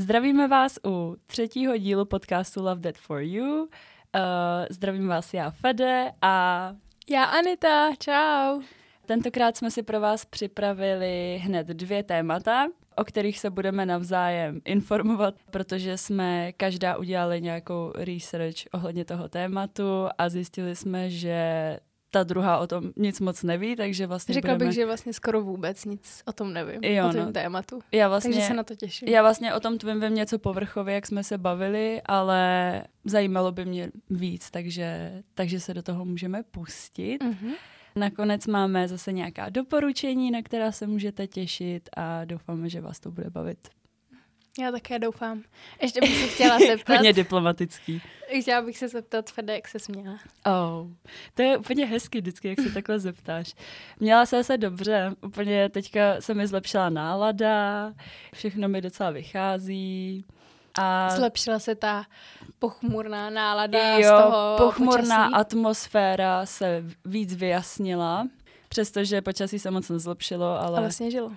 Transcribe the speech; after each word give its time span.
Zdravíme 0.00 0.48
vás 0.48 0.78
u 0.86 1.16
třetího 1.26 1.76
dílu 1.76 2.04
podcastu 2.04 2.62
Love 2.62 2.80
That 2.80 2.98
For 2.98 3.20
You. 3.20 3.44
Uh, 3.44 3.68
zdravím 4.70 5.08
vás 5.08 5.34
já, 5.34 5.50
Fede, 5.50 6.12
a... 6.22 6.74
Já, 7.10 7.24
Anita, 7.24 7.90
čau. 7.98 8.60
Tentokrát 9.06 9.56
jsme 9.56 9.70
si 9.70 9.82
pro 9.82 10.00
vás 10.00 10.24
připravili 10.24 11.40
hned 11.42 11.66
dvě 11.66 12.02
témata, 12.02 12.66
o 12.96 13.04
kterých 13.04 13.38
se 13.38 13.50
budeme 13.50 13.86
navzájem 13.86 14.60
informovat, 14.64 15.34
protože 15.50 15.96
jsme 15.96 16.52
každá 16.52 16.96
udělali 16.96 17.40
nějakou 17.40 17.92
research 17.94 18.56
ohledně 18.72 19.04
toho 19.04 19.28
tématu 19.28 20.08
a 20.18 20.28
zjistili 20.28 20.76
jsme, 20.76 21.10
že 21.10 21.78
ta 22.10 22.22
druhá 22.22 22.58
o 22.58 22.66
tom 22.66 22.92
nic 22.96 23.20
moc 23.20 23.42
neví, 23.42 23.76
takže 23.76 24.06
vlastně 24.06 24.34
Řekla 24.34 24.54
budeme... 24.54 24.68
bych, 24.68 24.74
že 24.74 24.86
vlastně 24.86 25.12
skoro 25.12 25.42
vůbec 25.42 25.84
nic 25.84 26.22
o 26.26 26.32
tom 26.32 26.52
nevím, 26.52 26.84
Jo, 26.84 27.08
o 27.08 27.12
tom 27.12 27.24
no. 27.26 27.32
tématu. 27.32 27.80
Já 27.92 28.08
vlastně, 28.08 28.32
Takže 28.32 28.46
se 28.46 28.54
na 28.54 28.62
to 28.62 28.74
těším. 28.74 29.08
já 29.08 29.22
vlastně 29.22 29.54
o 29.54 29.60
tom 29.60 29.78
tvým 29.78 30.00
vím 30.00 30.14
něco 30.14 30.38
povrchově, 30.38 30.94
jak 30.94 31.06
jsme 31.06 31.24
se 31.24 31.38
bavili, 31.38 32.02
ale 32.06 32.84
zajímalo 33.04 33.52
by 33.52 33.64
mě 33.64 33.90
víc, 34.10 34.50
takže, 34.50 35.12
takže 35.34 35.60
se 35.60 35.74
do 35.74 35.82
toho 35.82 36.04
můžeme 36.04 36.42
pustit. 36.50 37.22
Mhm. 37.22 37.52
Nakonec 37.96 38.46
máme 38.46 38.88
zase 38.88 39.12
nějaká 39.12 39.48
doporučení, 39.48 40.30
na 40.30 40.42
která 40.42 40.72
se 40.72 40.86
můžete 40.86 41.26
těšit 41.26 41.88
a 41.96 42.24
doufáme, 42.24 42.68
že 42.68 42.80
vás 42.80 43.00
to 43.00 43.10
bude 43.10 43.30
bavit. 43.30 43.58
Já 44.58 44.70
také 44.72 44.98
doufám. 44.98 45.42
Ještě 45.82 46.00
bych 46.00 46.18
se 46.20 46.26
chtěla 46.26 46.58
zeptat, 46.66 46.94
Hodně 46.96 47.12
diplomatický. 47.12 48.02
chtěla 48.40 48.62
bych 48.62 48.78
se 48.78 48.88
zeptat, 48.88 49.30
Fede, 49.30 49.54
jak 49.54 49.68
se 49.68 49.78
směla. 49.78 50.18
Oh, 50.46 50.86
to 51.34 51.42
je 51.42 51.58
úplně 51.58 51.86
hezky 51.86 52.20
vždycky, 52.20 52.48
jak 52.48 52.60
se 52.60 52.70
takhle 52.74 52.98
zeptáš. 52.98 53.54
Měla 54.00 54.26
se 54.26 54.44
se 54.44 54.58
dobře, 54.58 55.12
úplně 55.22 55.68
teďka 55.68 56.00
se 56.20 56.34
mi 56.34 56.46
zlepšila 56.46 56.90
nálada, 56.90 57.92
všechno 58.34 58.68
mi 58.68 58.80
docela 58.80 59.10
vychází. 59.10 60.24
A 60.78 61.10
Zlepšila 61.10 61.58
se 61.58 61.74
ta 61.74 62.04
pochmurná 62.58 63.30
nálada 63.30 63.98
jo, 63.98 64.02
z 64.18 64.22
toho 64.22 64.54
pochmurná 64.58 65.24
počasí. 65.24 65.34
atmosféra 65.34 66.46
se 66.46 66.84
víc 67.04 67.34
vyjasnila, 67.34 68.28
přestože 68.68 69.22
počasí 69.22 69.58
se 69.58 69.70
moc 69.70 69.88
nezlepšilo, 69.88 70.46
ale, 70.62 70.78
Ale 70.78 70.92
sněžilo. 70.92 71.32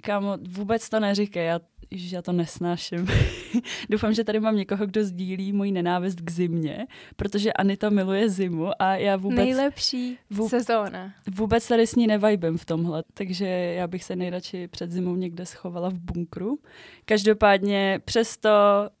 Kámo, 0.00 0.38
vůbec 0.48 0.88
to 0.88 1.00
neříkej, 1.00 1.46
já, 1.46 1.60
ježiš, 1.90 2.12
já 2.12 2.22
to 2.22 2.32
nesnáším. 2.32 3.06
Doufám, 3.90 4.14
že 4.14 4.24
tady 4.24 4.40
mám 4.40 4.56
někoho, 4.56 4.86
kdo 4.86 5.04
sdílí 5.04 5.52
můj 5.52 5.72
nenávist 5.72 6.20
k 6.20 6.30
zimě, 6.30 6.86
protože 7.16 7.52
Anita 7.52 7.90
miluje 7.90 8.28
zimu 8.28 8.70
a 8.82 8.96
já 8.96 9.16
vůbec, 9.16 9.38
Nejlepší 9.38 10.18
vů- 10.30 10.48
sezóna. 10.48 11.14
vůbec 11.34 11.68
tady 11.68 11.86
s 11.86 11.94
ní 11.94 12.06
nevibem 12.06 12.58
v 12.58 12.64
tomhle, 12.64 13.02
takže 13.14 13.46
já 13.48 13.86
bych 13.86 14.04
se 14.04 14.16
nejradši 14.16 14.68
před 14.68 14.90
zimou 14.92 15.16
někde 15.16 15.46
schovala 15.46 15.88
v 15.88 15.98
bunkru. 15.98 16.58
Každopádně 17.04 18.00
přesto 18.04 18.50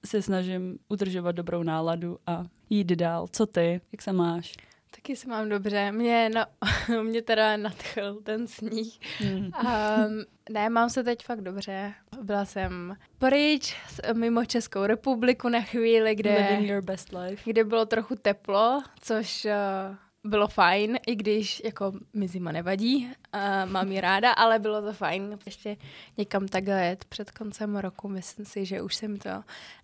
se 0.06 0.22
snažím 0.22 0.78
udržovat 0.88 1.32
dobrou 1.32 1.62
náladu 1.62 2.18
a 2.26 2.44
jít 2.70 2.86
dál. 2.86 3.26
Co 3.32 3.46
ty? 3.46 3.80
Jak 3.92 4.02
se 4.02 4.12
máš? 4.12 4.52
Taky 4.96 5.16
se 5.16 5.28
mám 5.28 5.48
dobře. 5.48 5.92
Mě, 5.92 6.30
no, 6.34 6.44
mě 7.02 7.22
teda 7.22 7.56
nadchl 7.56 8.20
ten 8.22 8.46
sníh. 8.46 8.98
Hmm. 9.18 9.44
Um, 9.44 10.24
ne, 10.50 10.68
mám 10.68 10.90
se 10.90 11.04
teď 11.04 11.24
fakt 11.24 11.40
dobře. 11.40 11.94
Byla 12.22 12.44
jsem 12.44 12.96
pryč 13.18 13.76
mimo 14.12 14.44
Českou 14.44 14.86
republiku 14.86 15.48
na 15.48 15.60
chvíli, 15.60 16.14
kde, 16.14 16.34
Living 16.50 16.70
your 16.70 16.82
best 16.82 17.12
life. 17.12 17.42
kde 17.50 17.64
bylo 17.64 17.86
trochu 17.86 18.14
teplo, 18.22 18.82
což 19.00 19.44
uh, 19.44 19.96
bylo 20.24 20.48
fajn, 20.48 20.98
i 21.06 21.16
když 21.16 21.62
jako 21.64 21.92
mi 22.12 22.28
zima 22.28 22.52
nevadí, 22.52 23.08
uh, 23.34 23.70
mám 23.70 23.92
ji 23.92 24.00
ráda, 24.00 24.32
ale 24.32 24.58
bylo 24.58 24.82
to 24.82 24.92
fajn. 24.92 25.38
Ještě 25.46 25.76
někam 26.18 26.48
takhle 26.48 26.84
jet 26.86 27.04
před 27.04 27.30
koncem 27.30 27.76
roku, 27.76 28.08
myslím 28.08 28.46
si, 28.46 28.64
že 28.64 28.82
už 28.82 28.94
se 28.96 29.08
mi 29.08 29.18
to 29.18 29.30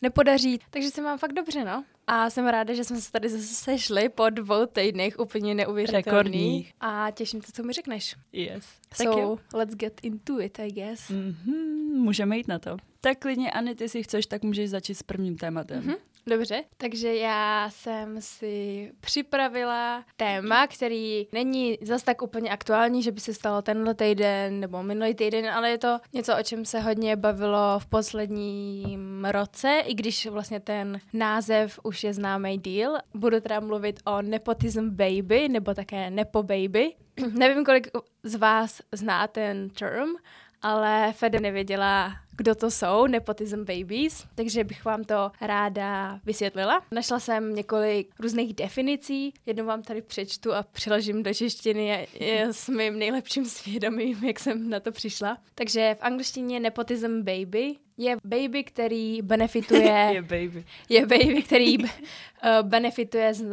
nepodaří, 0.02 0.58
takže 0.70 0.90
se 0.90 1.02
mám 1.02 1.18
fakt 1.18 1.32
dobře, 1.32 1.64
no. 1.64 1.84
A 2.06 2.30
jsem 2.30 2.46
ráda, 2.46 2.74
že 2.74 2.84
jsme 2.84 3.00
se 3.00 3.12
tady 3.12 3.28
zase 3.28 3.44
sešli 3.54 4.08
po 4.08 4.30
dvou 4.30 4.66
týdnech, 4.66 5.18
úplně 5.18 5.54
neuvěřitelných. 5.54 6.06
Rekordních. 6.06 6.72
A 6.80 7.10
těším 7.10 7.42
se, 7.42 7.52
co 7.52 7.62
mi 7.62 7.72
řekneš. 7.72 8.16
Yes. 8.32 8.66
Tak 8.88 9.06
So, 9.06 9.20
jo. 9.20 9.38
let's 9.54 9.74
get 9.74 10.00
into 10.02 10.40
it, 10.40 10.58
I 10.58 10.70
guess. 10.70 11.10
Mm-hmm, 11.10 11.94
můžeme 11.94 12.36
jít 12.36 12.48
na 12.48 12.58
to. 12.58 12.76
Tak 13.00 13.18
klidně, 13.18 13.50
Ani, 13.50 13.74
ty 13.74 13.88
si 13.88 14.02
chceš, 14.02 14.26
tak 14.26 14.42
můžeš 14.42 14.70
začít 14.70 14.94
s 14.94 15.02
prvním 15.02 15.36
tématem. 15.36 15.84
Mhm. 15.84 15.94
Dobře, 16.30 16.64
takže 16.76 17.14
já 17.14 17.70
jsem 17.70 18.20
si 18.20 18.92
připravila 19.00 20.04
téma, 20.16 20.66
který 20.66 21.26
není 21.32 21.78
zas 21.82 22.02
tak 22.02 22.22
úplně 22.22 22.50
aktuální, 22.50 23.02
že 23.02 23.12
by 23.12 23.20
se 23.20 23.34
stalo 23.34 23.62
tenhle 23.62 23.94
týden 23.94 24.60
nebo 24.60 24.82
minulý 24.82 25.14
týden, 25.14 25.50
ale 25.50 25.70
je 25.70 25.78
to 25.78 25.98
něco, 26.12 26.38
o 26.38 26.42
čem 26.42 26.64
se 26.64 26.80
hodně 26.80 27.16
bavilo 27.16 27.78
v 27.78 27.86
posledním 27.86 29.24
roce, 29.24 29.82
i 29.86 29.94
když 29.94 30.26
vlastně 30.26 30.60
ten 30.60 31.00
název 31.12 31.80
už 31.82 32.04
je 32.04 32.14
známý 32.14 32.58
díl. 32.58 32.92
Budu 33.14 33.40
teda 33.40 33.60
mluvit 33.60 34.00
o 34.04 34.22
nepotism 34.22 34.90
baby, 34.90 35.48
nebo 35.48 35.74
také 35.74 36.10
nepo 36.10 36.42
baby. 36.42 36.94
Nevím, 37.32 37.64
kolik 37.64 37.88
z 38.22 38.34
vás 38.34 38.80
zná 38.92 39.26
ten 39.26 39.70
term, 39.70 40.08
ale 40.66 41.12
Fede 41.12 41.40
nevěděla, 41.40 42.12
kdo 42.36 42.54
to 42.54 42.70
jsou, 42.70 43.06
nepotism 43.06 43.64
babies, 43.64 44.24
takže 44.34 44.64
bych 44.64 44.84
vám 44.84 45.04
to 45.04 45.30
ráda 45.40 46.20
vysvětlila. 46.24 46.82
Našla 46.92 47.20
jsem 47.20 47.54
několik 47.54 48.08
různých 48.18 48.54
definicí, 48.54 49.34
jednu 49.46 49.64
vám 49.66 49.82
tady 49.82 50.02
přečtu 50.02 50.54
a 50.54 50.62
přeložím 50.62 51.22
do 51.22 51.34
češtiny 51.34 52.08
s 52.50 52.68
mým 52.68 52.98
nejlepším 52.98 53.44
svědomím, 53.44 54.24
jak 54.24 54.40
jsem 54.40 54.70
na 54.70 54.80
to 54.80 54.92
přišla. 54.92 55.38
Takže 55.54 55.96
v 56.00 56.02
angličtině 56.02 56.60
nepotism 56.60 57.22
baby 57.22 57.74
je 57.96 58.16
baby, 58.24 58.64
který 58.64 59.22
benefituje 59.22 60.10
Je 60.12 60.22
baby. 60.22 60.64
je 60.88 61.06
baby, 61.06 61.42
který 61.42 61.78
uh, 61.78 61.88
benefituje 62.62 63.34
z 63.34 63.46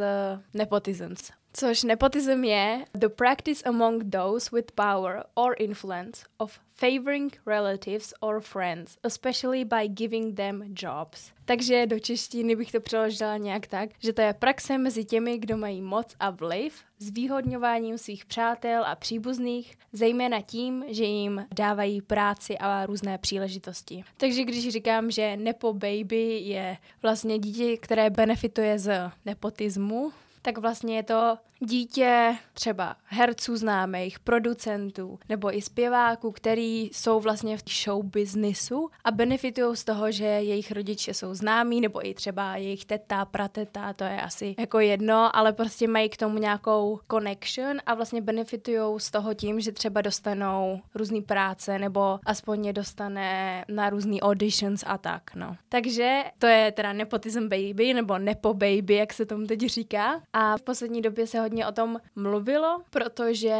nepotisms. 0.54 1.30
Což 1.56 1.82
nepotism 1.82 2.44
je 2.44 2.84
the 2.94 3.08
practice 3.08 3.62
among 3.64 4.10
those 4.10 4.50
with 4.52 4.72
power 4.72 5.24
or 5.34 5.54
influence 5.58 6.26
of 6.38 6.58
favoring 6.74 7.32
relatives 7.46 8.14
or 8.20 8.40
friends, 8.40 8.98
especially 9.02 9.64
by 9.64 9.88
giving 9.88 10.36
them 10.36 10.74
jobs. 10.82 11.32
Takže 11.44 11.86
do 11.86 11.98
češtiny 11.98 12.56
bych 12.56 12.72
to 12.72 12.80
přeložila 12.80 13.36
nějak 13.36 13.66
tak, 13.66 13.90
že 13.98 14.12
to 14.12 14.20
je 14.20 14.32
praxe 14.32 14.78
mezi 14.78 15.04
těmi, 15.04 15.38
kdo 15.38 15.56
mají 15.56 15.82
moc 15.82 16.14
a 16.20 16.30
vliv, 16.30 16.74
s 16.98 17.10
výhodňováním 17.10 17.98
svých 17.98 18.24
přátel 18.24 18.84
a 18.84 18.94
příbuzných, 18.94 19.74
zejména 19.92 20.40
tím, 20.40 20.84
že 20.88 21.04
jim 21.04 21.46
dávají 21.56 22.02
práci 22.02 22.58
a 22.58 22.86
různé 22.86 23.18
příležitosti. 23.18 24.04
Takže 24.16 24.44
když 24.44 24.68
říkám, 24.68 25.10
že 25.10 25.36
nepo 25.36 25.72
baby 25.72 26.38
je 26.38 26.76
vlastně 27.02 27.38
dítě, 27.38 27.76
které 27.76 28.10
benefituje 28.10 28.78
z 28.78 29.10
nepotismu, 29.24 30.12
tak 30.44 30.58
vlastně 30.58 30.96
je 30.96 31.02
to 31.02 31.38
dítě 31.60 32.36
třeba 32.52 32.96
herců 33.04 33.56
známých, 33.56 34.18
producentů 34.18 35.18
nebo 35.28 35.56
i 35.56 35.62
zpěváků, 35.62 36.32
který 36.32 36.90
jsou 36.92 37.20
vlastně 37.20 37.56
v 37.56 37.62
show 37.84 38.04
businessu 38.04 38.90
a 39.04 39.10
benefitují 39.10 39.76
z 39.76 39.84
toho, 39.84 40.12
že 40.12 40.24
jejich 40.24 40.72
rodiče 40.72 41.14
jsou 41.14 41.34
známí 41.34 41.80
nebo 41.80 42.06
i 42.06 42.14
třeba 42.14 42.56
jejich 42.56 42.84
teta, 42.84 43.24
prateta, 43.24 43.92
to 43.92 44.04
je 44.04 44.20
asi 44.20 44.54
jako 44.58 44.80
jedno, 44.80 45.36
ale 45.36 45.52
prostě 45.52 45.88
mají 45.88 46.08
k 46.08 46.16
tomu 46.16 46.38
nějakou 46.38 47.00
connection 47.10 47.78
a 47.86 47.94
vlastně 47.94 48.20
benefitují 48.20 49.00
z 49.00 49.10
toho 49.10 49.34
tím, 49.34 49.60
že 49.60 49.72
třeba 49.72 50.00
dostanou 50.00 50.80
různé 50.94 51.22
práce 51.22 51.78
nebo 51.78 52.18
aspoň 52.26 52.66
je 52.66 52.72
dostane 52.72 53.64
na 53.68 53.90
různý 53.90 54.22
auditions 54.22 54.84
a 54.86 54.98
tak, 54.98 55.34
no. 55.34 55.56
Takže 55.68 56.22
to 56.38 56.46
je 56.46 56.72
teda 56.72 56.92
nepotism 56.92 57.48
baby 57.48 57.94
nebo 57.94 58.18
nepo 58.18 58.54
baby, 58.54 58.94
jak 58.94 59.12
se 59.12 59.26
tomu 59.26 59.46
teď 59.46 59.60
říká. 59.60 60.22
A 60.32 60.56
v 60.56 60.62
poslední 60.62 61.02
době 61.02 61.26
se 61.26 61.40
hodně 61.40 61.53
o 61.62 61.72
tom 61.72 61.98
mluvilo, 62.16 62.80
protože 62.90 63.58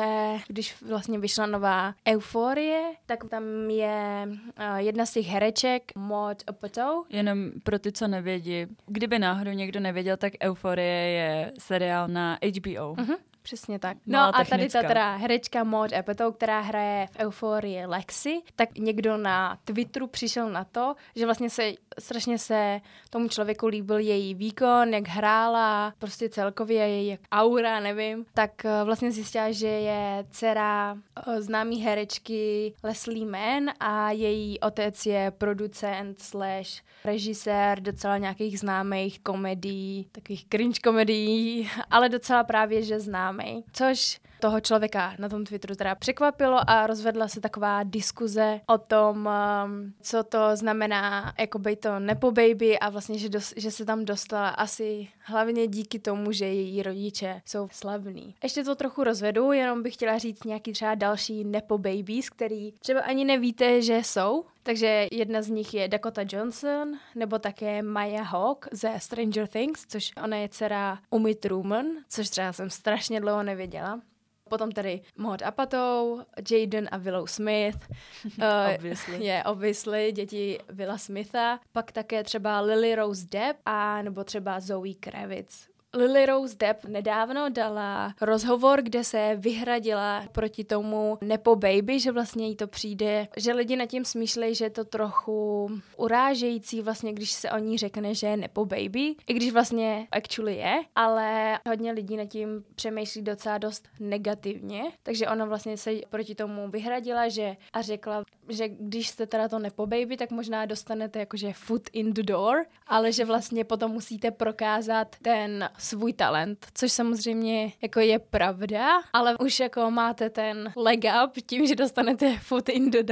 když 0.49 0.83
vlastně 0.83 1.19
vyšla 1.19 1.47
nová 1.47 1.95
Euforie, 2.09 2.93
tak 3.07 3.25
tam 3.25 3.45
je 3.71 4.29
uh, 4.29 4.77
jedna 4.77 5.07
z 5.07 5.13
těch 5.13 5.27
hereček, 5.27 5.93
Maud 5.97 6.43
Apatow. 6.47 7.05
Jenom 7.09 7.51
pro 7.63 7.79
ty, 7.79 7.93
co 7.93 8.09
nevědí, 8.09 8.67
kdyby 8.87 9.19
náhodou 9.19 9.51
někdo 9.51 9.81
nevěděl, 9.81 10.17
tak 10.17 10.33
Euforie 10.43 11.11
je 11.11 11.53
seriál 11.59 12.09
na 12.09 12.39
HBO. 12.59 12.95
Mhm. 12.95 13.15
Přesně 13.45 13.79
tak. 13.79 13.97
No 14.07 14.19
a 14.21 14.45
tady 14.45 14.69
ta 14.69 14.83
teda 14.83 15.17
herečka 15.17 15.65
Maud 15.65 15.93
Apatow, 15.93 16.35
která 16.35 16.61
hraje 16.61 17.07
v 17.07 17.17
Euforii 17.19 17.87
Lexi, 17.87 18.43
tak 18.57 18.79
někdo 18.79 19.17
na 19.17 19.59
Twitteru 19.65 20.07
přišel 20.07 20.51
na 20.51 20.65
to, 20.65 20.95
že 21.17 21.25
vlastně 21.25 21.51
se 21.51 21.73
strašně 21.99 22.39
se 22.39 22.81
tomu 23.11 23.29
člověku 23.29 23.67
líbil 23.67 23.99
její 23.99 24.35
výkon, 24.35 24.95
jak 24.95 25.09
hrála, 25.09 25.95
prostě 25.99 26.29
celkově 26.29 26.89
její 26.89 27.19
aura, 27.33 27.81
nevím, 27.81 28.27
tak 28.35 28.65
eh, 28.65 28.85
vlastně 28.85 29.13
zjistila, 29.13 29.53
že 29.53 29.69
je 29.69 30.25
dcera 30.31 30.97
eh, 31.27 31.43
známý 31.43 31.83
herečky 31.83 32.75
Leslie 32.83 33.27
Mann 33.27 33.71
a 33.81 34.11
její 34.11 34.61
otec 34.61 35.07
je 35.07 35.31
producent 35.39 36.21
slash 36.21 36.83
režisér 37.05 37.81
docela 37.81 38.19
nějakých 38.19 38.61
známých 38.61 39.21
komedií, 39.21 40.07
takových 40.13 40.47
cringe 40.49 40.81
komedií, 40.85 41.71
ale 41.91 42.09
docela 42.09 42.45
právě, 42.45 42.83
že 42.83 43.01
známý. 43.35 43.65
Což 43.73 44.21
toho 44.45 44.61
člověka 44.61 45.15
na 45.19 45.29
tom 45.29 45.45
Twitteru 45.45 45.75
teda 45.75 45.95
překvapilo 45.95 46.61
a 46.67 46.87
rozvedla 46.87 47.29
se 47.29 47.41
taková 47.41 47.83
diskuze 47.83 48.61
o 48.67 48.79
tom, 48.79 49.29
um, 49.65 49.95
co 50.03 50.25
to 50.25 50.57
znamená 50.57 51.35
jako 51.41 51.59
být 51.59 51.81
to 51.81 51.99
nepo 51.99 52.31
baby 52.31 52.79
a 52.79 52.91
vlastně, 52.91 53.19
že, 53.19 53.29
dos, 53.29 53.55
že 53.57 53.71
se 53.71 53.85
tam 53.85 54.05
dostala 54.05 54.49
asi 54.49 55.09
hlavně 55.19 55.67
díky 55.67 55.99
tomu, 55.99 56.33
že 56.33 56.45
její 56.45 56.83
rodiče 56.83 57.43
jsou 57.47 57.69
slavní. 57.73 58.35
Ještě 58.43 58.65
to 58.65 58.75
trochu 58.75 59.05
rozvedu, 59.05 59.53
jenom 59.53 59.83
bych 59.83 59.95
chtěla 59.95 60.19
říct 60.19 60.45
nějaký 60.45 60.73
třeba 60.73 60.95
další 60.95 61.45
nepo 61.45 61.79
babies, 61.79 62.31
který 62.31 62.73
třeba 62.73 63.01
ani 63.01 63.25
nevíte, 63.25 63.83
že 63.83 63.97
jsou, 63.97 64.45
takže 64.63 65.07
jedna 65.13 65.43
z 65.43 65.49
nich 65.49 65.75
je 65.75 65.89
Dakota 65.89 66.23
Johnson, 66.33 66.93
nebo 67.15 67.39
také 67.39 67.83
Maya 67.83 68.23
Hawk 68.23 68.69
ze 68.73 68.93
Stranger 68.99 69.47
Things, 69.47 69.87
což 69.87 70.13
ona 70.25 70.37
je 70.37 70.49
dcera 70.49 70.99
Umi 71.11 71.35
Truman, 71.35 71.87
což 72.09 72.29
třeba 72.29 72.53
jsem 72.53 72.71
strašně 72.71 73.21
dlouho 73.21 73.43
nevěděla. 73.43 74.01
Potom 74.49 74.73
tady 74.73 75.01
Maud 75.17 75.43
Apatow, 75.43 76.21
Jaden 76.51 76.89
a 76.93 76.97
Willow 76.97 77.27
Smith. 77.27 77.79
uh, 78.25 78.45
obviously. 78.75 79.25
Je, 79.25 79.45
obviously, 79.45 80.13
děti 80.13 80.59
Willa 80.69 80.99
Smitha. 80.99 81.61
Pak 81.73 81.93
také 81.93 82.25
třeba 82.25 82.61
Lily 82.61 82.95
Rose 82.95 83.27
Depp 83.31 83.59
a 83.67 84.03
nebo 84.03 84.25
třeba 84.25 84.61
Zoe 84.61 84.95
Kravitz. 84.95 85.74
Lily 85.95 86.27
Rose 86.27 86.57
Depp 86.57 86.85
nedávno 86.85 87.49
dala 87.49 88.15
rozhovor, 88.21 88.83
kde 88.83 89.05
se 89.05 89.37
vyhradila 89.37 90.25
proti 90.33 90.65
tomu 90.65 91.19
Nepo 91.21 91.57
Baby, 91.57 92.01
že 92.01 92.13
vlastně 92.13 92.49
jí 92.49 92.57
to 92.57 92.67
přijde, 92.67 93.29
že 93.37 93.53
lidi 93.53 93.77
nad 93.77 93.87
tím 93.87 94.05
smýšlejí, 94.05 94.55
že 94.55 94.65
je 94.65 94.71
to 94.71 94.85
trochu 94.85 95.71
urážející 95.97 96.83
vlastně, 96.83 97.13
když 97.13 97.33
se 97.33 97.51
o 97.51 97.59
ní 97.59 97.79
řekne, 97.79 98.15
že 98.15 98.27
je 98.27 98.37
Nepo 98.37 98.65
Baby, 98.65 99.15
i 99.27 99.35
když 99.35 99.53
vlastně 99.53 100.07
actually 100.13 100.57
je, 100.57 100.81
ale 100.95 101.59
hodně 101.69 101.93
lidí 101.93 102.17
nad 102.17 102.25
tím 102.25 102.65
přemýšlí 102.75 103.23
docela 103.23 103.59
dost 103.59 103.89
negativně, 104.01 104.83
takže 105.03 105.29
ona 105.29 105.45
vlastně 105.45 105.77
se 105.77 105.91
proti 106.11 106.35
tomu 106.35 106.71
vyhradila, 106.71 107.29
že 107.29 107.57
a 107.73 107.83
řekla, 107.83 108.25
že 108.49 108.69
když 108.69 109.09
jste 109.09 109.27
teda 109.27 109.49
to 109.49 109.59
Nepo 109.59 109.87
Baby, 109.87 110.17
tak 110.17 110.31
možná 110.31 110.67
dostanete 110.67 111.19
jakože 111.19 111.53
foot 111.53 111.83
in 111.93 112.13
the 112.13 112.23
door, 112.23 112.65
ale 112.87 113.13
že 113.13 113.25
vlastně 113.25 113.65
potom 113.65 113.91
musíte 113.91 114.31
prokázat 114.31 115.17
ten 115.23 115.71
svůj 115.79 116.13
talent, 116.13 116.67
což 116.75 116.93
samozřejmě 116.93 117.73
jako 117.83 118.01
je 118.01 118.19
pravda, 118.19 118.89
ale 119.13 119.37
už 119.39 119.61
jako 119.61 119.91
máte 119.91 120.31
ten 120.31 120.73
leg 120.77 121.01
up 121.25 121.33
tím, 121.47 121.67
že 121.67 121.75
dostanete 121.75 122.39
foot 122.39 122.69
in 122.69 122.91
the 122.91 123.03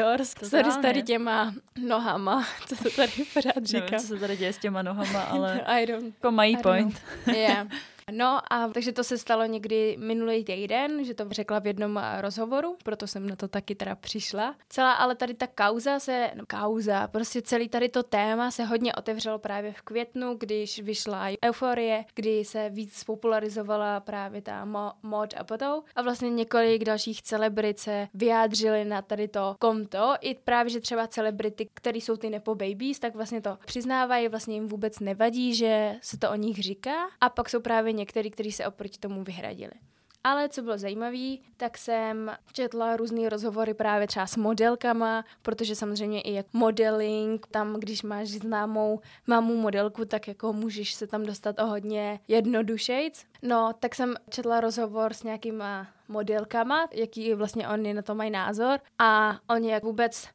tady 0.50 0.72
s 0.72 0.76
tady 0.76 1.02
těma 1.02 1.54
nohama, 1.86 2.46
co 2.66 2.76
se 2.76 2.90
tady 2.96 3.12
pořád 3.34 3.64
říká. 3.64 3.84
Nevím, 3.84 3.98
co 3.98 4.06
se 4.06 4.18
tady 4.18 4.36
děje 4.36 4.52
s 4.52 4.58
těma 4.58 4.82
nohama, 4.82 5.22
ale 5.30 5.60
I 5.66 5.86
don't, 5.86 6.04
jako 6.04 6.30
mají 6.30 6.56
point. 6.56 7.02
yeah. 7.26 7.66
No 8.10 8.40
a 8.52 8.68
takže 8.68 8.92
to 8.92 9.04
se 9.04 9.18
stalo 9.18 9.44
někdy 9.44 9.96
minulý 10.00 10.44
týden, 10.44 11.04
že 11.04 11.14
to 11.14 11.26
řekla 11.30 11.58
v 11.58 11.66
jednom 11.66 11.98
eh, 11.98 12.20
rozhovoru, 12.20 12.76
proto 12.84 13.06
jsem 13.06 13.28
na 13.28 13.36
to 13.36 13.48
taky 13.48 13.74
teda 13.74 13.94
přišla. 13.94 14.54
Celá 14.68 14.92
ale 14.92 15.14
tady 15.14 15.34
ta 15.34 15.46
kauza 15.46 15.98
se, 15.98 16.30
no 16.34 16.44
kauza, 16.46 17.08
prostě 17.08 17.42
celý 17.42 17.68
tady 17.68 17.88
to 17.88 18.02
téma 18.02 18.50
se 18.50 18.64
hodně 18.64 18.94
otevřelo 18.94 19.38
právě 19.38 19.72
v 19.72 19.82
květnu, 19.82 20.34
když 20.38 20.82
vyšla 20.82 21.28
Euforie, 21.44 22.04
kdy 22.14 22.44
se 22.44 22.70
víc 22.70 23.04
popularizovala 23.04 24.00
právě 24.00 24.42
ta 24.42 24.66
mo- 24.66 24.92
mod 25.02 25.34
a 25.36 25.44
potom. 25.44 25.82
A 25.96 26.02
vlastně 26.02 26.30
několik 26.30 26.84
dalších 26.84 27.22
celebrit 27.22 27.78
se 27.78 28.08
vyjádřili 28.14 28.84
na 28.84 29.02
tady 29.02 29.28
to 29.28 29.56
konto, 29.58 30.14
i 30.20 30.34
právě, 30.34 30.70
že 30.70 30.80
třeba 30.80 31.06
celebrity, 31.06 31.68
které 31.74 31.98
jsou 31.98 32.16
ty 32.16 32.30
nepo 32.30 32.54
babies, 32.54 32.98
tak 32.98 33.14
vlastně 33.14 33.40
to 33.40 33.58
přiznávají, 33.66 34.28
vlastně 34.28 34.54
jim 34.54 34.68
vůbec 34.68 35.00
nevadí, 35.00 35.54
že 35.54 35.94
se 36.00 36.18
to 36.18 36.30
o 36.30 36.34
nich 36.34 36.58
říká. 36.58 36.94
A 37.20 37.28
pak 37.28 37.50
jsou 37.50 37.60
právě 37.60 37.92
některý, 38.02 38.30
kteří 38.30 38.52
se 38.52 38.66
oproti 38.66 38.98
tomu 38.98 39.24
vyhradili. 39.24 39.72
Ale 40.24 40.48
co 40.48 40.62
bylo 40.62 40.78
zajímavé, 40.78 41.36
tak 41.56 41.78
jsem 41.78 42.30
četla 42.52 42.96
různé 42.96 43.28
rozhovory 43.28 43.74
právě 43.74 44.06
třeba 44.06 44.26
s 44.26 44.36
modelkama, 44.36 45.24
protože 45.42 45.76
samozřejmě 45.76 46.20
i 46.20 46.32
jak 46.32 46.46
modeling, 46.52 47.46
tam 47.46 47.74
když 47.74 48.02
máš 48.02 48.28
známou 48.28 49.00
mamu 49.26 49.56
modelku, 49.56 50.04
tak 50.04 50.28
jako 50.28 50.52
můžeš 50.52 50.94
se 50.94 51.06
tam 51.06 51.26
dostat 51.26 51.58
o 51.58 51.66
hodně 51.66 52.20
jednodušejc. 52.28 53.24
No, 53.42 53.72
tak 53.80 53.94
jsem 53.94 54.14
četla 54.30 54.60
rozhovor 54.60 55.14
s 55.14 55.22
nějakýma 55.22 55.86
modelkama, 56.08 56.88
jaký 56.92 57.34
vlastně 57.34 57.68
oni 57.68 57.94
na 57.94 58.02
to 58.02 58.14
mají 58.14 58.30
názor 58.30 58.80
a 58.98 59.38
oni 59.48 59.70
jak 59.70 59.84
vůbec 59.84 60.28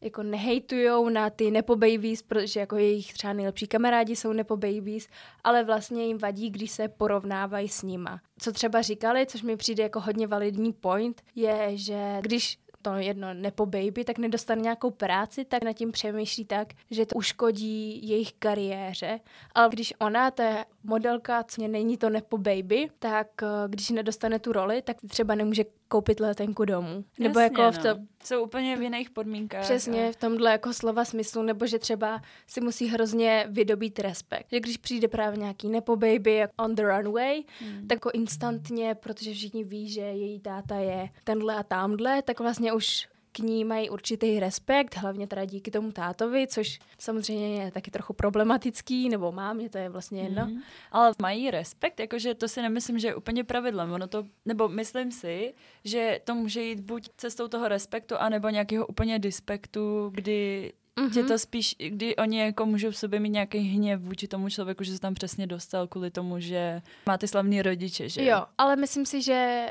jako 0.00 0.22
nehejtujou 0.22 1.08
na 1.08 1.30
ty 1.30 1.50
nepo 1.50 1.76
babies, 1.76 2.22
protože 2.22 2.60
jako 2.60 2.76
jejich 2.76 3.12
třeba 3.12 3.32
nejlepší 3.32 3.66
kamarádi 3.66 4.16
jsou 4.16 4.32
nepo 4.32 4.56
babies, 4.56 5.08
ale 5.44 5.64
vlastně 5.64 6.06
jim 6.06 6.18
vadí, 6.18 6.50
když 6.50 6.70
se 6.70 6.88
porovnávají 6.88 7.68
s 7.68 7.82
nima. 7.82 8.20
Co 8.38 8.52
třeba 8.52 8.82
říkali, 8.82 9.26
což 9.26 9.42
mi 9.42 9.56
přijde 9.56 9.82
jako 9.82 10.00
hodně 10.00 10.26
validní 10.26 10.72
point, 10.72 11.22
je, 11.34 11.70
že 11.74 12.18
když 12.20 12.58
to 12.82 12.94
jedno 12.94 13.34
nepo 13.34 13.66
baby, 13.66 14.04
tak 14.04 14.18
nedostane 14.18 14.62
nějakou 14.62 14.90
práci, 14.90 15.44
tak 15.44 15.62
nad 15.62 15.72
tím 15.72 15.92
přemýšlí 15.92 16.44
tak, 16.44 16.68
že 16.90 17.06
to 17.06 17.16
uškodí 17.16 18.08
jejich 18.08 18.32
kariéře. 18.32 19.20
Ale 19.54 19.68
když 19.68 19.94
ona, 20.00 20.30
ta 20.30 20.64
modelka, 20.86 21.44
co 21.44 21.68
není 21.68 21.96
to 21.96 22.10
nepo 22.10 22.38
baby, 22.38 22.88
tak 22.98 23.28
eh, 23.42 23.46
když 23.68 23.90
nedostane 23.90 24.38
tu 24.38 24.52
roli, 24.52 24.82
tak 24.82 24.96
třeba 25.08 25.34
nemůže 25.34 25.64
koupit 25.88 26.20
letenku 26.20 26.64
domů. 26.64 27.04
Nebo 27.18 27.40
Jasně, 27.40 27.60
jako 27.62 27.72
v 27.72 27.82
to... 27.82 27.88
No. 27.88 28.06
Jsou 28.24 28.42
úplně 28.44 28.76
v 28.76 28.82
jiných 28.82 29.10
podmínkách. 29.10 29.62
Přesně, 29.62 30.12
v 30.12 30.16
tomhle 30.16 30.50
jako 30.50 30.72
slova 30.72 31.04
smyslu, 31.04 31.42
nebo 31.42 31.66
že 31.66 31.78
třeba 31.78 32.22
si 32.46 32.60
musí 32.60 32.86
hrozně 32.86 33.46
vydobít 33.48 33.98
respekt. 33.98 34.46
Že 34.52 34.60
když 34.60 34.76
přijde 34.76 35.08
právě 35.08 35.38
nějaký 35.38 35.68
nepo 35.68 35.96
baby 35.96 36.42
on 36.56 36.74
the 36.74 36.82
runway, 36.82 37.42
hmm. 37.60 37.86
tak 37.86 37.96
jako 37.96 38.10
instantně, 38.14 38.94
protože 38.94 39.34
všichni 39.34 39.64
ví, 39.64 39.88
že 39.88 40.00
její 40.00 40.40
táta 40.40 40.76
je 40.76 41.08
tenhle 41.24 41.54
a 41.56 41.62
tamhle, 41.62 42.22
tak 42.22 42.40
vlastně 42.40 42.72
už 42.72 43.08
k 43.36 43.38
ní 43.38 43.64
mají 43.64 43.90
určitý 43.90 44.40
respekt, 44.40 44.96
hlavně 44.96 45.26
teda 45.26 45.44
díky 45.44 45.70
tomu 45.70 45.92
tátovi, 45.92 46.46
což 46.46 46.78
samozřejmě 46.98 47.62
je 47.62 47.70
taky 47.70 47.90
trochu 47.90 48.12
problematický, 48.12 49.08
nebo 49.08 49.32
mám, 49.32 49.60
je 49.60 49.68
to 49.68 49.78
je 49.78 49.88
vlastně 49.88 50.22
jedno. 50.22 50.46
Mm. 50.46 50.60
Ale 50.92 51.12
mají 51.22 51.50
respekt, 51.50 52.00
jakože 52.00 52.34
to 52.34 52.48
si 52.48 52.62
nemyslím, 52.62 52.98
že 52.98 53.08
je 53.08 53.14
úplně 53.14 53.44
pravidlem. 53.44 53.92
Ono 53.92 54.08
to, 54.08 54.24
nebo 54.44 54.68
myslím 54.68 55.12
si, 55.12 55.54
že 55.84 56.20
to 56.24 56.34
může 56.34 56.62
jít 56.62 56.80
buď 56.80 57.08
cestou 57.16 57.48
toho 57.48 57.68
respektu, 57.68 58.16
anebo 58.16 58.48
nějakého 58.48 58.86
úplně 58.86 59.18
dispektu, 59.18 60.10
kdy 60.14 60.72
Mm-hmm. 61.00 61.12
Tě 61.12 61.24
to 61.24 61.38
spíš, 61.38 61.76
kdy 61.88 62.16
oni 62.16 62.40
jako 62.40 62.66
můžou 62.66 62.90
v 62.90 62.96
sobě 62.96 63.20
mít 63.20 63.30
nějaký 63.30 63.58
hněv 63.58 64.00
vůči 64.00 64.28
tomu 64.28 64.48
člověku, 64.48 64.84
že 64.84 64.92
se 64.92 65.00
tam 65.00 65.14
přesně 65.14 65.46
dostal 65.46 65.86
kvůli 65.86 66.10
tomu, 66.10 66.40
že 66.40 66.82
má 67.06 67.18
ty 67.18 67.28
slavný 67.28 67.62
rodiče, 67.62 68.08
že 68.08 68.24
Jo, 68.24 68.46
ale 68.58 68.76
myslím 68.76 69.06
si, 69.06 69.22
že 69.22 69.66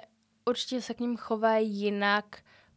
určitě 0.46 0.82
se 0.82 0.94
k 0.94 1.00
ním 1.00 1.18
chovají 1.18 1.72
jinak, 1.72 2.26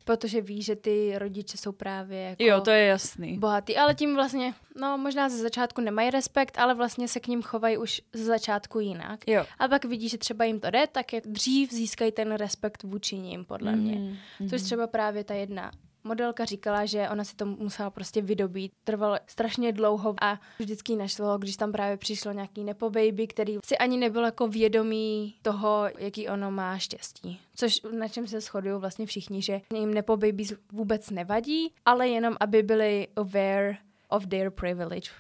protože 0.09 0.41
ví, 0.41 0.63
že 0.63 0.77
ty 0.77 1.19
rodiče 1.19 1.57
jsou 1.57 1.73
právě 1.73 2.23
jako 2.23 2.43
Jo, 2.43 2.61
to 2.61 2.71
je 2.71 2.87
jasný. 2.87 3.39
Bohatý, 3.39 3.77
ale 3.77 3.95
tím 3.95 4.15
vlastně, 4.15 4.55
no 4.81 4.99
možná 4.99 5.29
ze 5.29 5.37
začátku 5.37 5.81
nemají 5.81 6.11
respekt, 6.11 6.59
ale 6.59 6.75
vlastně 6.75 7.09
se 7.09 7.21
k 7.21 7.27
ním 7.27 7.43
chovají 7.43 7.79
už 7.79 8.03
ze 8.13 8.25
začátku 8.25 8.81
jinak. 8.81 9.21
Jo. 9.27 9.45
A 9.59 9.69
pak 9.69 9.85
vidí, 9.85 10.09
že 10.09 10.19
třeba 10.19 10.45
jim 10.45 10.61
to 10.61 10.71
jde, 10.71 10.87
tak 10.87 11.13
jak 11.13 11.27
dřív 11.27 11.73
získají 11.73 12.13
ten 12.13 12.33
respekt 12.33 12.83
vůči 12.83 13.19
ním, 13.19 13.45
podle 13.45 13.73
mm, 13.73 13.83
mě. 13.83 14.17
Mm. 14.41 14.49
Což 14.49 14.63
třeba 14.63 14.87
právě 14.87 15.25
ta 15.25 15.35
jedna 15.35 15.71
modelka 16.09 16.45
říkala, 16.45 16.87
že 16.87 17.09
ona 17.09 17.25
si 17.25 17.37
to 17.37 17.47
musela 17.47 17.91
prostě 17.91 18.23
vydobít. 18.23 18.73
Trvalo 18.85 19.19
strašně 19.27 19.73
dlouho 19.73 20.15
a 20.21 20.41
vždycky 20.59 20.97
našlo, 20.97 21.39
když 21.39 21.57
tam 21.57 21.73
právě 21.73 21.97
přišlo 21.97 22.33
nějaký 22.33 22.65
nepo 22.65 22.91
baby, 22.91 23.27
který 23.27 23.59
si 23.65 23.79
ani 23.79 23.97
nebyl 23.97 24.25
jako 24.25 24.49
vědomý 24.49 25.35
toho, 25.43 25.91
jaký 25.99 26.29
ono 26.29 26.51
má 26.51 26.79
štěstí. 26.79 27.41
Což 27.55 27.81
na 27.99 28.09
čem 28.09 28.27
se 28.27 28.41
shodují 28.41 28.81
vlastně 28.81 29.07
všichni, 29.07 29.43
že 29.43 29.61
jim 29.75 29.95
nepo 29.95 30.17
baby 30.17 30.45
vůbec 30.73 31.11
nevadí, 31.11 31.73
ale 31.85 32.09
jenom 32.09 32.37
aby 32.41 32.63
byli 32.63 33.09
aware 33.17 33.77
of 34.09 34.27
their 34.27 34.51
privilege. 34.51 35.11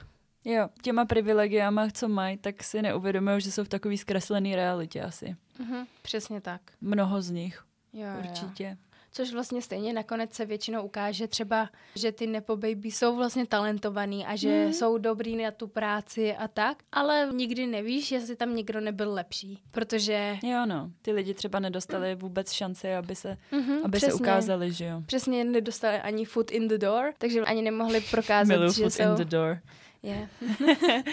Jo, 0.45 0.69
těma 0.83 1.05
privilegiama, 1.05 1.91
co 1.91 2.09
mají, 2.09 2.37
tak 2.37 2.63
si 2.63 2.83
neuvědomují, 2.83 3.41
že 3.41 3.53
jsou 3.53 3.65
v 3.65 3.69
takové 3.69 3.97
zkreslené 3.97 4.57
realitě 4.57 5.03
asi. 5.03 5.37
Mhm, 5.59 5.87
přesně 6.03 6.41
tak. 6.41 6.61
Mnoho 6.81 7.23
z 7.23 7.31
nich. 7.31 7.65
Jo, 7.93 8.09
Určitě. 8.19 8.65
Jo 8.65 8.88
což 9.13 9.33
vlastně 9.33 9.63
stejně 9.63 9.93
nakonec 9.93 10.35
se 10.35 10.47
většinou 10.47 10.83
ukáže 10.83 11.29
třeba, 11.29 11.69
že 11.95 12.13
ty 12.13 12.27
nepo 12.27 12.57
baby 12.57 12.91
jsou 12.91 13.17
vlastně 13.17 13.47
talentovaný 13.47 14.27
a 14.27 14.37
že 14.37 14.67
mm. 14.67 14.73
jsou 14.73 14.99
dobrý 14.99 15.37
na 15.37 15.51
tu 15.51 15.67
práci 15.67 16.35
a 16.35 16.49
tak, 16.49 16.79
ale 16.93 17.29
nikdy 17.33 17.67
nevíš, 17.67 18.13
jestli 18.13 18.37
tam 18.37 18.57
někdo 18.57 18.81
nebyl 18.81 19.13
lepší, 19.13 19.63
protože... 19.71 20.37
Jo, 20.43 20.67
no, 20.67 20.91
ty 21.03 21.13
lidi 21.13 21.35
třeba 21.35 21.59
nedostali 21.59 22.15
vůbec 22.15 22.53
šanci, 22.53 22.95
aby 22.95 23.15
se, 23.15 23.37
mm-hmm, 23.53 23.81
aby 23.85 24.01
se 24.01 24.13
ukázali, 24.13 24.73
že 24.73 24.85
jo. 24.85 25.03
Přesně, 25.07 25.45
nedostali 25.45 25.97
ani 25.97 26.25
foot 26.25 26.51
in 26.51 26.69
the 26.69 26.79
door, 26.79 27.13
takže 27.19 27.41
ani 27.41 27.63
nemohli 27.63 28.01
prokázat, 28.01 28.59
Milu 28.59 28.73
že 28.73 28.83
foot 28.83 28.93
jsou... 28.93 29.03
in 29.03 29.15
the 29.15 29.25
door. 29.25 29.59
Yeah. 30.03 30.29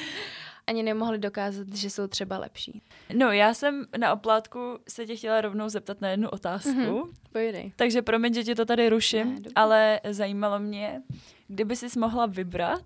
ani 0.67 0.83
nemohli 0.83 1.17
dokázat, 1.17 1.67
že 1.73 1.89
jsou 1.89 2.07
třeba 2.07 2.37
lepší. 2.37 2.81
No, 3.13 3.31
já 3.31 3.53
jsem 3.53 3.85
na 3.97 4.13
oplátku 4.13 4.79
se 4.87 5.05
tě 5.05 5.15
chtěla 5.15 5.41
rovnou 5.41 5.69
zeptat 5.69 6.01
na 6.01 6.09
jednu 6.09 6.29
otázku. 6.29 6.69
Mm-hmm. 6.69 7.09
Pojedej. 7.31 7.71
Takže 7.75 8.01
promiň, 8.01 8.33
že 8.33 8.43
ti 8.43 8.55
to 8.55 8.65
tady 8.65 8.89
ruším, 8.89 9.35
ne, 9.35 9.41
ale 9.55 9.99
zajímalo 10.09 10.59
mě, 10.59 11.01
kdyby 11.47 11.75
jsi 11.75 11.99
mohla 11.99 12.25
vybrat 12.25 12.85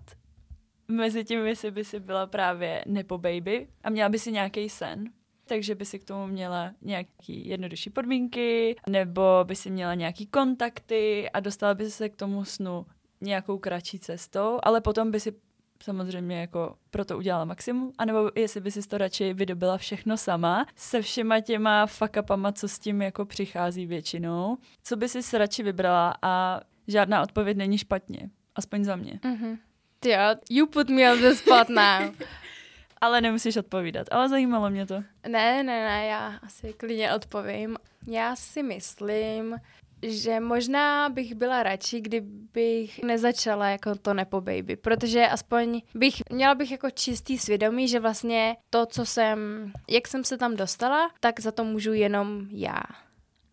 mezi 0.88 1.24
tím, 1.24 1.46
jestli 1.46 1.70
by 1.70 1.84
si 1.84 2.00
byla 2.00 2.26
právě 2.26 2.84
nepo 2.86 3.18
baby 3.18 3.68
a 3.84 3.90
měla 3.90 4.08
by 4.08 4.18
si 4.18 4.32
nějaký 4.32 4.68
sen, 4.68 5.04
takže 5.46 5.74
by 5.74 5.84
si 5.84 5.98
k 5.98 6.04
tomu 6.04 6.26
měla 6.26 6.72
nějaký 6.82 7.48
jednodušší 7.48 7.90
podmínky, 7.90 8.76
nebo 8.88 9.22
by 9.44 9.56
si 9.56 9.70
měla 9.70 9.94
nějaký 9.94 10.26
kontakty 10.26 11.30
a 11.30 11.40
dostala 11.40 11.74
by 11.74 11.90
se 11.90 12.08
k 12.08 12.16
tomu 12.16 12.44
snu 12.44 12.86
nějakou 13.20 13.58
kratší 13.58 13.98
cestou, 13.98 14.58
ale 14.62 14.80
potom 14.80 15.10
by 15.10 15.20
si 15.20 15.32
samozřejmě 15.82 16.40
jako 16.40 16.76
proto 16.90 17.18
udělala 17.18 17.44
maximum, 17.44 17.92
anebo 17.98 18.30
jestli 18.34 18.60
by 18.60 18.70
si 18.70 18.88
to 18.88 18.98
radši 18.98 19.34
vydobila 19.34 19.78
všechno 19.78 20.16
sama, 20.16 20.66
se 20.76 21.02
všema 21.02 21.40
těma 21.40 21.86
fuck-upama, 21.86 22.52
co 22.52 22.68
s 22.68 22.78
tím 22.78 23.02
jako 23.02 23.24
přichází 23.24 23.86
většinou. 23.86 24.58
Co 24.82 24.96
by 24.96 25.08
si 25.08 25.38
radši 25.38 25.62
vybrala 25.62 26.14
a 26.22 26.60
žádná 26.88 27.22
odpověď 27.22 27.56
není 27.56 27.78
špatně. 27.78 28.30
Aspoň 28.54 28.84
za 28.84 28.96
mě. 28.96 29.12
Mm-hmm. 29.12 29.58
Jo, 30.04 30.36
you 30.50 30.66
put 30.66 30.90
me 30.90 31.12
on 31.12 31.20
the 31.20 31.30
spot 31.30 31.68
now. 31.68 32.14
ale 33.00 33.20
nemusíš 33.20 33.56
odpovídat, 33.56 34.06
ale 34.10 34.28
zajímalo 34.28 34.70
mě 34.70 34.86
to. 34.86 34.94
Ne, 35.28 35.62
ne, 35.62 35.62
ne, 35.62 36.06
já 36.06 36.38
asi 36.42 36.72
klidně 36.72 37.14
odpovím. 37.14 37.76
Já 38.06 38.36
si 38.36 38.62
myslím, 38.62 39.56
že 40.02 40.40
možná 40.40 41.08
bych 41.08 41.34
byla 41.34 41.62
radši, 41.62 42.00
kdybych 42.00 43.02
nezačala 43.02 43.68
jako 43.68 43.94
to 43.94 44.14
nepo 44.14 44.40
baby, 44.40 44.76
protože 44.76 45.26
aspoň 45.26 45.80
bych, 45.94 46.14
měla 46.32 46.54
bych 46.54 46.70
jako 46.70 46.90
čistý 46.90 47.38
svědomí, 47.38 47.88
že 47.88 48.00
vlastně 48.00 48.56
to, 48.70 48.86
co 48.86 49.06
jsem, 49.06 49.72
jak 49.88 50.08
jsem 50.08 50.24
se 50.24 50.38
tam 50.38 50.56
dostala, 50.56 51.10
tak 51.20 51.40
za 51.40 51.52
to 51.52 51.64
můžu 51.64 51.92
jenom 51.92 52.46
já. 52.50 52.80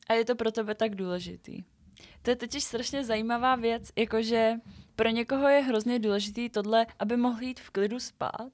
A 0.09 0.13
je 0.13 0.25
to 0.25 0.35
pro 0.35 0.51
tebe 0.51 0.75
tak 0.75 0.95
důležitý. 0.95 1.63
To 2.21 2.29
je 2.29 2.35
totiž 2.35 2.63
strašně 2.63 3.03
zajímavá 3.03 3.55
věc, 3.55 3.89
jakože 3.95 4.53
pro 4.95 5.09
někoho 5.09 5.47
je 5.47 5.61
hrozně 5.61 5.99
důležitý 5.99 6.49
tohle, 6.49 6.85
aby 6.99 7.17
mohl 7.17 7.43
jít 7.43 7.59
v 7.59 7.69
klidu 7.69 7.99
spát, 7.99 8.51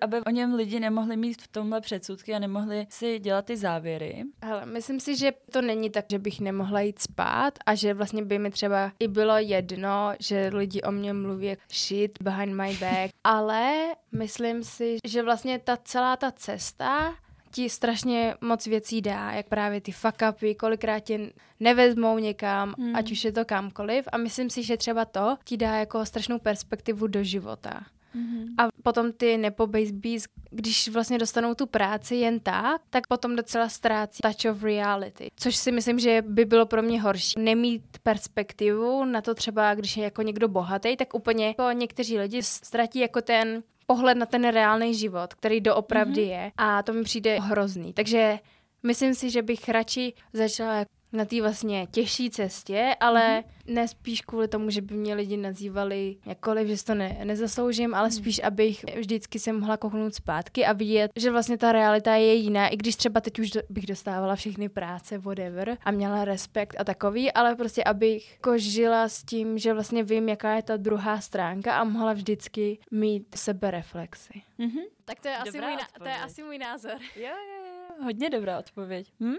aby 0.00 0.20
o 0.20 0.30
něm 0.30 0.54
lidi 0.54 0.80
nemohli 0.80 1.16
mít 1.16 1.42
v 1.42 1.48
tomhle 1.48 1.80
předsudky 1.80 2.34
a 2.34 2.38
nemohli 2.38 2.86
si 2.90 3.18
dělat 3.18 3.44
ty 3.44 3.56
závěry. 3.56 4.24
Hele, 4.42 4.66
myslím 4.66 5.00
si, 5.00 5.16
že 5.16 5.32
to 5.52 5.62
není 5.62 5.90
tak, 5.90 6.04
že 6.10 6.18
bych 6.18 6.40
nemohla 6.40 6.80
jít 6.80 6.98
spát 6.98 7.58
a 7.66 7.74
že 7.74 7.94
vlastně 7.94 8.24
by 8.24 8.38
mi 8.38 8.50
třeba 8.50 8.92
i 8.98 9.08
bylo 9.08 9.38
jedno, 9.38 10.12
že 10.20 10.50
lidi 10.54 10.82
o 10.82 10.92
mě 10.92 11.12
mluví 11.12 11.56
shit 11.72 12.22
behind 12.22 12.54
my 12.54 12.76
back, 12.80 13.12
ale 13.24 13.94
myslím 14.12 14.64
si, 14.64 14.96
že 15.04 15.22
vlastně 15.22 15.58
ta 15.58 15.76
celá 15.76 16.16
ta 16.16 16.32
cesta 16.32 17.14
ti 17.56 17.70
strašně 17.70 18.34
moc 18.40 18.66
věcí 18.66 19.02
dá, 19.02 19.32
jak 19.32 19.48
právě 19.48 19.80
ty 19.80 19.92
fuck 19.92 20.22
upy, 20.30 20.54
kolikrát 20.54 21.00
tě 21.00 21.32
nevezmou 21.60 22.18
někam, 22.18 22.74
hmm. 22.78 22.96
ať 22.96 23.12
už 23.12 23.24
je 23.24 23.32
to 23.32 23.44
kamkoliv 23.44 24.04
a 24.12 24.16
myslím 24.16 24.50
si, 24.50 24.62
že 24.62 24.76
třeba 24.76 25.04
to 25.04 25.36
ti 25.44 25.56
dá 25.56 25.76
jako 25.76 26.06
strašnou 26.06 26.38
perspektivu 26.38 27.06
do 27.06 27.24
života. 27.24 27.80
Mm-hmm. 28.16 28.46
A 28.58 28.68
potom 28.82 29.12
ty 29.12 29.38
nepo 29.38 29.66
babies, 29.66 30.24
když 30.50 30.88
vlastně 30.88 31.18
dostanou 31.18 31.54
tu 31.54 31.66
práci 31.66 32.14
jen 32.14 32.40
tak, 32.40 32.82
tak 32.90 33.06
potom 33.06 33.36
docela 33.36 33.68
ztrácí 33.68 34.22
touch 34.22 34.52
of 34.52 34.62
reality. 34.62 35.30
Což 35.36 35.56
si 35.56 35.72
myslím, 35.72 35.98
že 35.98 36.22
by 36.26 36.44
bylo 36.44 36.66
pro 36.66 36.82
mě 36.82 37.02
horší. 37.02 37.34
Nemít 37.38 37.82
perspektivu 38.02 39.04
na 39.04 39.20
to 39.20 39.34
třeba, 39.34 39.74
když 39.74 39.96
je 39.96 40.04
jako 40.04 40.22
někdo 40.22 40.48
bohatý, 40.48 40.96
tak 40.96 41.14
úplně 41.14 41.46
jako 41.46 41.72
někteří 41.72 42.18
lidi 42.18 42.42
ztratí 42.42 42.98
jako 42.98 43.22
ten 43.22 43.62
pohled 43.86 44.16
na 44.16 44.26
ten 44.26 44.48
reálný 44.48 44.94
život, 44.94 45.34
který 45.34 45.60
doopravdy 45.60 46.22
mm-hmm. 46.22 46.42
je 46.44 46.52
a 46.56 46.82
to 46.82 46.92
mi 46.92 47.02
přijde 47.02 47.40
hrozný. 47.40 47.92
Takže 47.92 48.38
myslím 48.82 49.14
si, 49.14 49.30
že 49.30 49.42
bych 49.42 49.68
radši 49.68 50.12
začala 50.32 50.84
na 51.16 51.24
té 51.24 51.40
vlastně 51.40 51.86
těžší 51.90 52.30
cestě, 52.30 52.96
ale 53.00 53.22
mm-hmm. 53.22 53.74
ne 53.74 53.88
spíš 53.88 54.20
kvůli 54.20 54.48
tomu, 54.48 54.70
že 54.70 54.82
by 54.82 54.94
mě 54.94 55.14
lidi 55.14 55.36
nazývali 55.36 56.16
jakkoliv, 56.26 56.68
že 56.68 56.84
to 56.84 56.94
ne, 56.94 57.20
nezasloužím, 57.24 57.94
ale 57.94 58.08
mm. 58.08 58.12
spíš, 58.12 58.42
abych 58.42 58.84
vždycky 58.98 59.38
se 59.38 59.52
mohla 59.52 59.76
kouknout 59.76 60.14
zpátky 60.14 60.66
a 60.66 60.72
vidět, 60.72 61.10
že 61.16 61.30
vlastně 61.30 61.58
ta 61.58 61.72
realita 61.72 62.14
je 62.14 62.34
jiná, 62.34 62.68
i 62.68 62.76
když 62.76 62.96
třeba 62.96 63.20
teď 63.20 63.38
už 63.38 63.50
do, 63.50 63.60
bych 63.70 63.86
dostávala 63.86 64.36
všechny 64.36 64.68
práce, 64.68 65.18
whatever, 65.18 65.78
a 65.84 65.90
měla 65.90 66.24
respekt 66.24 66.76
a 66.78 66.84
takový, 66.84 67.32
ale 67.32 67.54
prostě 67.54 67.84
abych 67.84 68.32
jako 68.32 68.58
žila 68.58 69.08
s 69.08 69.24
tím, 69.24 69.58
že 69.58 69.72
vlastně 69.72 70.02
vím, 70.02 70.28
jaká 70.28 70.54
je 70.54 70.62
ta 70.62 70.76
druhá 70.76 71.20
stránka 71.20 71.78
a 71.78 71.84
mohla 71.84 72.12
vždycky 72.12 72.78
mít 72.90 73.26
sebereflexy. 73.34 74.42
Mm-hmm. 74.58 74.84
Tak 75.04 75.20
to 75.20 75.28
je, 75.28 75.36
asi 75.36 75.60
můj, 75.60 75.76
to 75.98 76.08
je 76.08 76.16
asi 76.16 76.42
můj 76.42 76.58
názor. 76.58 76.92
Jo, 77.16 77.28
jo, 77.28 77.64
jo, 77.66 78.04
hodně 78.04 78.30
dobrá 78.30 78.58
odpověď. 78.58 79.12
Hm? 79.20 79.36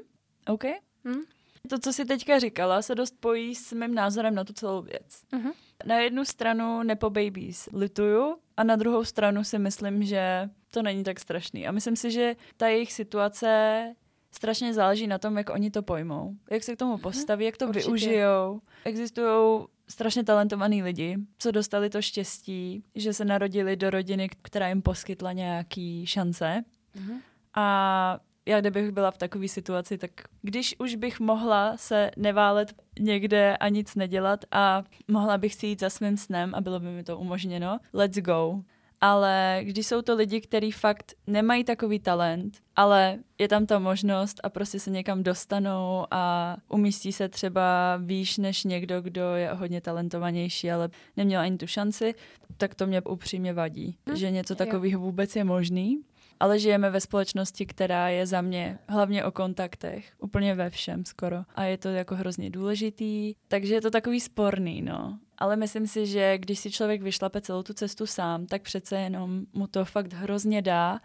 OK? 0.48 0.64
Hm? 1.08 1.22
To, 1.70 1.80
co 1.80 1.94
si 1.94 2.06
teďka 2.06 2.40
říkala, 2.40 2.82
se 2.82 2.96
dost 2.96 3.16
pojí 3.20 3.56
s 3.56 3.74
mým 3.74 3.96
názorem 3.96 4.36
na 4.36 4.44
tu 4.44 4.54
celou 4.54 4.82
věc. 4.82 5.24
Uh-huh. 5.34 5.54
Na 5.86 6.00
jednu 6.00 6.26
stranu 6.26 6.84
Nepo 6.84 7.10
Babies 7.10 7.70
lituju 7.74 8.38
a 8.58 8.64
na 8.64 8.76
druhou 8.76 9.04
stranu 9.04 9.44
si 9.44 9.60
myslím, 9.60 10.04
že 10.04 10.50
to 10.70 10.82
není 10.82 11.04
tak 11.04 11.20
strašný. 11.20 11.68
A 11.68 11.72
myslím 11.72 11.96
si, 11.96 12.12
že 12.12 12.36
ta 12.58 12.68
jejich 12.68 12.94
situace 12.94 13.96
strašně 14.32 14.74
záleží 14.74 15.08
na 15.08 15.18
tom, 15.18 15.38
jak 15.38 15.50
oni 15.50 15.72
to 15.72 15.84
pojmou. 15.84 16.34
Jak 16.52 16.64
se 16.64 16.76
k 16.76 16.80
tomu 16.80 16.92
mhm. 16.92 17.02
postaví, 17.02 17.46
jak 17.46 17.58
to 17.58 17.68
Určitě. 17.68 17.86
využijou. 17.86 18.62
Existují 18.86 19.66
strašně 19.90 20.24
talentovaní 20.24 20.84
lidi, 20.84 21.18
co 21.38 21.52
dostali 21.52 21.90
to 21.90 22.02
štěstí, 22.02 22.84
že 22.96 23.14
se 23.14 23.26
narodili 23.26 23.76
do 23.76 23.90
rodiny, 23.90 24.30
která 24.42 24.68
jim 24.68 24.82
poskytla 24.82 25.34
nějaký 25.34 26.06
šance. 26.06 26.64
Uh-huh. 26.96 27.22
A 27.56 28.20
já 28.48 28.62
kdybych 28.62 28.92
byla 28.92 29.12
v 29.12 29.18
takové 29.18 29.48
situaci, 29.48 29.98
tak 29.98 30.12
když 30.42 30.76
už 30.80 30.96
bych 30.96 31.20
mohla 31.20 31.78
se 31.78 32.12
neválet 32.18 32.74
někde 33.00 33.58
a 33.58 33.70
nic 33.70 33.96
nedělat 33.96 34.46
a 34.52 34.84
mohla 35.08 35.38
bych 35.38 35.54
si 35.54 35.68
jít 35.68 35.80
za 35.80 35.90
svým 35.90 36.18
snem 36.18 36.56
a 36.56 36.62
bylo 36.62 36.80
by 36.80 36.86
mi 36.86 37.04
to 37.04 37.18
umožněno, 37.18 37.80
let's 37.94 38.18
go. 38.18 38.62
Ale 39.02 39.60
když 39.64 39.88
jsou 39.88 40.02
to 40.02 40.16
lidi, 40.16 40.42
kteří 40.42 40.72
fakt 40.72 41.14
nemají 41.28 41.64
takový 41.64 42.00
talent, 42.00 42.58
ale 42.76 43.18
je 43.38 43.48
tam 43.48 43.66
ta 43.66 43.80
možnost 43.80 44.40
a 44.44 44.50
prostě 44.50 44.80
se 44.80 44.92
někam 44.92 45.24
dostanou 45.24 46.06
a 46.12 46.56
umístí 46.70 47.12
se 47.12 47.30
třeba 47.30 47.98
výš 48.02 48.38
než 48.38 48.64
někdo, 48.64 49.02
kdo 49.02 49.36
je 49.36 49.50
hodně 49.54 49.82
talentovanější, 49.82 50.72
ale 50.72 50.90
neměl 51.18 51.42
ani 51.42 51.58
tu 51.58 51.68
šanci, 51.68 52.16
tak 52.58 52.76
to 52.76 52.88
mě 52.88 53.02
upřímně 53.02 53.54
vadí, 53.54 53.98
hm? 54.10 54.16
že 54.16 54.32
něco 54.32 54.56
takového 54.56 55.02
vůbec 55.02 55.36
je 55.36 55.44
možný 55.44 56.02
ale 56.40 56.60
žijeme 56.60 56.90
ve 56.90 57.02
společnosti, 57.02 57.66
která 57.66 58.10
je 58.10 58.26
za 58.26 58.42
mě 58.42 58.80
hlavně 58.88 59.26
o 59.26 59.32
kontaktech, 59.32 60.12
úplně 60.20 60.56
ve 60.56 60.70
všem 60.70 61.06
skoro. 61.06 61.38
A 61.56 61.64
je 61.64 61.78
to 61.78 61.90
jako 61.90 62.16
hrozně 62.16 62.50
důležitý, 62.50 63.34
takže 63.48 63.74
je 63.74 63.82
to 63.82 63.92
takový 63.92 64.20
sporný, 64.20 64.82
no. 64.82 65.20
Ale 65.38 65.56
myslím 65.56 65.88
si, 65.88 66.08
že 66.08 66.38
když 66.38 66.60
si 66.60 66.72
člověk 66.72 67.02
vyšlape 67.02 67.42
celou 67.42 67.64
tu 67.64 67.74
cestu 67.74 68.06
sám, 68.06 68.46
tak 68.46 68.62
přece 68.62 69.00
jenom 69.00 69.46
mu 69.54 69.68
to 69.68 69.86
fakt 69.86 70.14
hrozně 70.14 70.62
dá. 70.62 71.00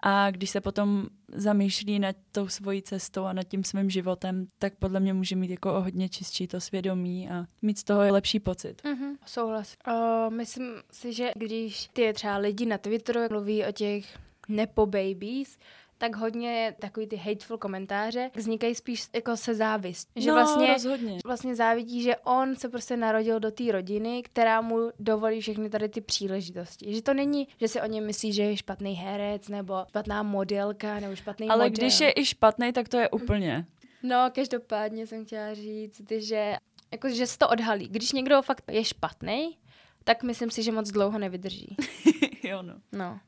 A 0.00 0.30
když 0.30 0.50
se 0.50 0.60
potom 0.60 1.06
zamýšlí 1.28 1.98
nad 1.98 2.16
tou 2.32 2.48
svojí 2.48 2.82
cestou 2.82 3.24
a 3.24 3.32
nad 3.32 3.42
tím 3.42 3.64
svým 3.64 3.90
životem, 3.90 4.46
tak 4.58 4.74
podle 4.78 5.00
mě 5.00 5.14
může 5.14 5.36
mít 5.36 5.50
jako 5.50 5.74
o 5.74 5.80
hodně 5.80 6.08
čistší 6.08 6.46
to 6.46 6.60
svědomí 6.60 7.30
a 7.30 7.46
mít 7.62 7.78
z 7.78 7.84
toho 7.84 8.12
lepší 8.12 8.40
pocit. 8.40 8.82
Mm-hmm, 8.82 9.16
souhlas. 9.26 9.76
Uh, 9.88 10.34
myslím 10.34 10.64
si, 10.92 11.12
že 11.12 11.30
když 11.36 11.88
ty 11.92 12.12
třeba 12.12 12.36
lidi 12.36 12.66
na 12.66 12.78
Twitteru 12.78 13.20
mluví 13.30 13.64
o 13.64 13.72
těch 13.72 14.18
nepo 14.48 14.86
babies, 14.86 15.58
tak 15.98 16.16
hodně 16.16 16.74
takový 16.78 17.06
ty 17.06 17.16
hateful 17.16 17.58
komentáře 17.58 18.30
vznikají 18.34 18.74
spíš 18.74 19.08
jako 19.14 19.36
se 19.36 19.54
závist. 19.54 20.08
Že 20.16 20.28
no, 20.28 20.34
vlastně, 20.34 20.72
rozhodně. 20.72 21.18
vlastně 21.26 21.54
závidí, 21.56 22.02
že 22.02 22.16
on 22.16 22.56
se 22.56 22.68
prostě 22.68 22.96
narodil 22.96 23.40
do 23.40 23.50
té 23.50 23.72
rodiny, 23.72 24.22
která 24.22 24.60
mu 24.60 24.90
dovolí 24.98 25.40
všechny 25.40 25.70
tady 25.70 25.88
ty 25.88 26.00
příležitosti. 26.00 26.94
Že 26.94 27.02
to 27.02 27.14
není, 27.14 27.48
že 27.60 27.68
si 27.68 27.80
o 27.80 27.86
něm 27.86 28.06
myslí, 28.06 28.32
že 28.32 28.42
je 28.42 28.56
špatný 28.56 28.94
herec, 28.94 29.48
nebo 29.48 29.84
špatná 29.88 30.22
modelka, 30.22 31.00
nebo 31.00 31.16
špatný 31.16 31.48
Ale 31.48 31.64
model. 31.64 31.76
když 31.76 32.00
je 32.00 32.12
i 32.16 32.24
špatný, 32.24 32.72
tak 32.72 32.88
to 32.88 32.98
je 32.98 33.08
úplně. 33.08 33.66
No, 34.02 34.30
každopádně 34.34 35.06
jsem 35.06 35.24
chtěla 35.24 35.54
říct, 35.54 36.12
že, 36.16 36.56
jako, 36.92 37.08
že 37.08 37.26
se 37.26 37.38
to 37.38 37.48
odhalí. 37.48 37.88
Když 37.88 38.12
někdo 38.12 38.42
fakt 38.42 38.64
je 38.70 38.84
špatný, 38.84 39.58
tak 40.04 40.22
myslím 40.22 40.50
si, 40.50 40.62
že 40.62 40.72
moc 40.72 40.90
dlouho 40.90 41.18
nevydrží. 41.18 41.76
jo, 42.42 42.62
no. 42.62 42.74
No 42.92 43.20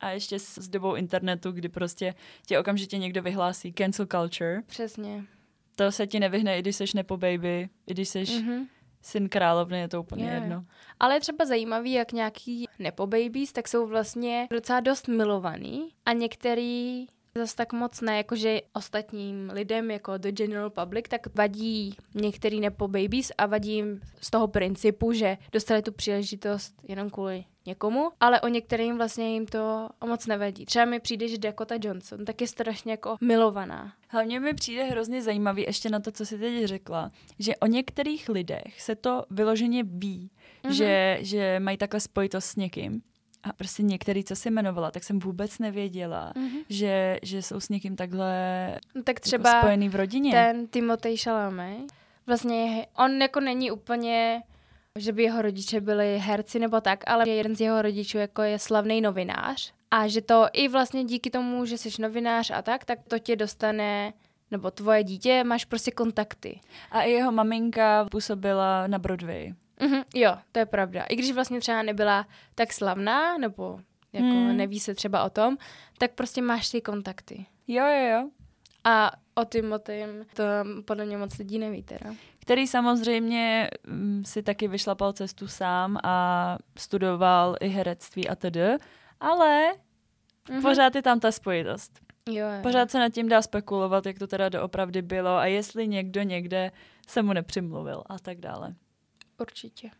a 0.00 0.10
ještě 0.10 0.38
s, 0.38 0.58
s 0.58 0.68
dobou 0.68 0.94
internetu, 0.94 1.52
kdy 1.52 1.68
prostě 1.68 2.14
tě 2.46 2.58
okamžitě 2.58 2.98
někdo 2.98 3.22
vyhlásí 3.22 3.72
cancel 3.72 4.06
culture. 4.06 4.62
Přesně. 4.66 5.24
To 5.76 5.92
se 5.92 6.06
ti 6.06 6.20
nevyhne, 6.20 6.58
i 6.58 6.62
když 6.62 6.76
jsi 6.76 6.84
nepo 6.94 7.16
baby, 7.16 7.68
i 7.86 7.92
když 7.92 8.08
jsi 8.08 8.22
mm-hmm. 8.22 8.66
syn 9.02 9.28
královny, 9.28 9.78
je 9.80 9.88
to 9.88 10.00
úplně 10.00 10.24
yeah. 10.24 10.42
jedno. 10.42 10.64
Ale 11.00 11.16
je 11.16 11.20
třeba 11.20 11.44
zajímavý, 11.44 11.92
jak 11.92 12.12
nějaký 12.12 12.64
nepo 12.78 13.06
babies, 13.06 13.52
tak 13.52 13.68
jsou 13.68 13.86
vlastně 13.86 14.46
docela 14.50 14.80
dost 14.80 15.08
milovaný 15.08 15.88
a 16.06 16.12
některý 16.12 17.06
zase 17.38 17.56
tak 17.56 17.72
moc 17.72 18.00
ne, 18.00 18.16
jakože 18.16 18.60
ostatním 18.72 19.50
lidem, 19.50 19.90
jako 19.90 20.18
the 20.18 20.32
general 20.32 20.70
public, 20.70 21.04
tak 21.08 21.34
vadí 21.34 21.96
některý 22.14 22.60
nepo 22.60 22.88
babies 22.88 23.32
a 23.38 23.46
vadí 23.46 23.72
jim 23.72 24.00
z 24.20 24.30
toho 24.30 24.48
principu, 24.48 25.12
že 25.12 25.38
dostali 25.52 25.82
tu 25.82 25.92
příležitost 25.92 26.74
jenom 26.88 27.10
kvůli 27.10 27.44
někomu, 27.66 28.10
ale 28.20 28.40
o 28.40 28.48
některým 28.48 28.96
vlastně 28.96 29.34
jim 29.34 29.46
to 29.46 29.88
moc 30.06 30.26
nevadí. 30.26 30.66
Třeba 30.66 30.84
mi 30.84 31.00
přijde, 31.00 31.28
že 31.28 31.38
Dakota 31.38 31.74
Johnson 31.82 32.24
tak 32.24 32.40
je 32.40 32.46
strašně 32.46 32.92
jako 32.92 33.16
milovaná. 33.20 33.92
Hlavně 34.08 34.40
mi 34.40 34.54
přijde 34.54 34.84
hrozně 34.84 35.22
zajímavý 35.22 35.62
ještě 35.62 35.90
na 35.90 36.00
to, 36.00 36.12
co 36.12 36.26
jsi 36.26 36.38
teď 36.38 36.64
řekla, 36.64 37.10
že 37.38 37.56
o 37.56 37.66
některých 37.66 38.28
lidech 38.28 38.82
se 38.82 38.96
to 38.96 39.24
vyloženě 39.30 39.84
ví, 39.86 40.30
mm-hmm. 40.64 40.70
že, 40.70 41.18
že 41.20 41.60
mají 41.60 41.76
takhle 41.76 42.00
spojitost 42.00 42.46
s 42.46 42.56
někým 42.56 43.02
a 43.44 43.52
prostě 43.52 43.82
některý, 43.82 44.24
co 44.24 44.36
si 44.36 44.48
jmenovala, 44.48 44.90
tak 44.90 45.04
jsem 45.04 45.18
vůbec 45.18 45.58
nevěděla, 45.58 46.32
Mm-hmm. 46.36 46.64
že, 46.68 47.18
že 47.22 47.42
jsou 47.42 47.60
s 47.60 47.68
někým 47.68 47.96
takhle 47.96 48.34
No, 48.94 49.02
tak 49.02 49.20
třeba 49.20 49.38
třeba 49.42 49.48
jako 49.56 49.66
spojený 49.66 49.88
v 49.88 49.94
rodině. 49.94 50.30
ten 50.32 50.66
Timotej 50.66 51.16
Chalamet, 51.16 51.92
vlastně 52.26 52.86
on 52.96 53.22
jako 53.22 53.40
není 53.40 53.70
úplně, 53.70 54.42
že 54.98 55.12
by 55.12 55.22
jeho 55.22 55.42
rodiče 55.42 55.80
byli 55.80 56.18
herci 56.18 56.58
nebo 56.58 56.80
tak, 56.80 57.04
ale 57.06 57.28
jeden 57.28 57.56
z 57.56 57.60
jeho 57.60 57.82
rodičů 57.82 58.18
jako 58.18 58.42
je 58.42 58.58
slavný 58.58 59.00
novinář 59.00 59.72
a 59.90 60.08
že 60.08 60.20
to 60.20 60.46
i 60.52 60.68
vlastně 60.68 61.04
díky 61.04 61.30
tomu, 61.30 61.64
že 61.64 61.78
jsi 61.78 62.02
novinář 62.02 62.50
a 62.50 62.62
tak, 62.62 62.84
tak 62.84 62.98
to 63.08 63.18
tě 63.18 63.36
dostane 63.36 64.12
nebo 64.50 64.70
tvoje 64.70 65.04
dítě, 65.04 65.44
máš 65.44 65.64
prostě 65.64 65.90
kontakty. 65.90 66.60
A 66.90 67.02
i 67.02 67.10
jeho 67.10 67.32
maminka 67.32 68.04
působila 68.10 68.86
na 68.86 68.98
Broadway. 68.98 69.54
Mhm, 69.80 70.02
jo, 70.14 70.36
to 70.52 70.58
je 70.58 70.66
pravda. 70.66 71.04
I 71.04 71.16
když 71.16 71.32
vlastně 71.32 71.60
třeba 71.60 71.82
nebyla 71.82 72.26
tak 72.54 72.72
slavná, 72.72 73.38
nebo 73.38 73.80
jako 74.12 74.26
Hmm. 74.26 74.56
neví 74.56 74.80
se 74.80 74.94
třeba 74.94 75.24
o 75.24 75.30
tom, 75.30 75.56
tak 75.98 76.10
prostě 76.12 76.42
máš 76.42 76.70
ty 76.70 76.80
kontakty. 76.80 77.46
Jo, 77.68 77.84
jo, 77.86 78.06
jo. 78.08 78.28
A 78.84 79.10
o 79.34 79.44
Timotym 79.44 80.08
to 80.34 80.42
podle 80.84 81.04
mě 81.04 81.16
moc 81.18 81.38
lidí 81.38 81.58
neví 81.58 81.82
teda. 81.82 82.14
Který 82.38 82.66
samozřejmě 82.66 83.70
mm, 83.86 84.22
si 84.26 84.42
taky 84.42 84.68
vyšlapal 84.68 85.12
cestu 85.12 85.48
sám 85.48 85.98
a 86.04 86.58
studoval 86.78 87.56
i 87.60 87.68
herectví 87.68 88.28
a 88.28 88.34
td. 88.34 88.56
Ale 89.20 89.72
Mhm. 90.50 90.62
pořád 90.62 90.94
je 90.94 91.02
tam 91.02 91.20
ta 91.20 91.32
spojitost. 91.32 92.00
Jo, 92.28 92.34
jo. 92.34 92.62
Pořád 92.62 92.90
se 92.90 92.98
nad 92.98 93.08
tím 93.12 93.28
dá 93.28 93.42
spekulovat, 93.42 94.06
jak 94.06 94.18
to 94.18 94.26
teda 94.26 94.48
doopravdy 94.48 95.02
bylo 95.02 95.36
a 95.36 95.46
jestli 95.46 95.88
někdo 95.88 96.22
někde 96.22 96.70
se 97.08 97.22
mu 97.22 97.32
nepřimluvil 97.32 98.02
a 98.06 98.18
tak 98.18 98.38
dále. 98.38 98.74
Určitě. 99.40 99.90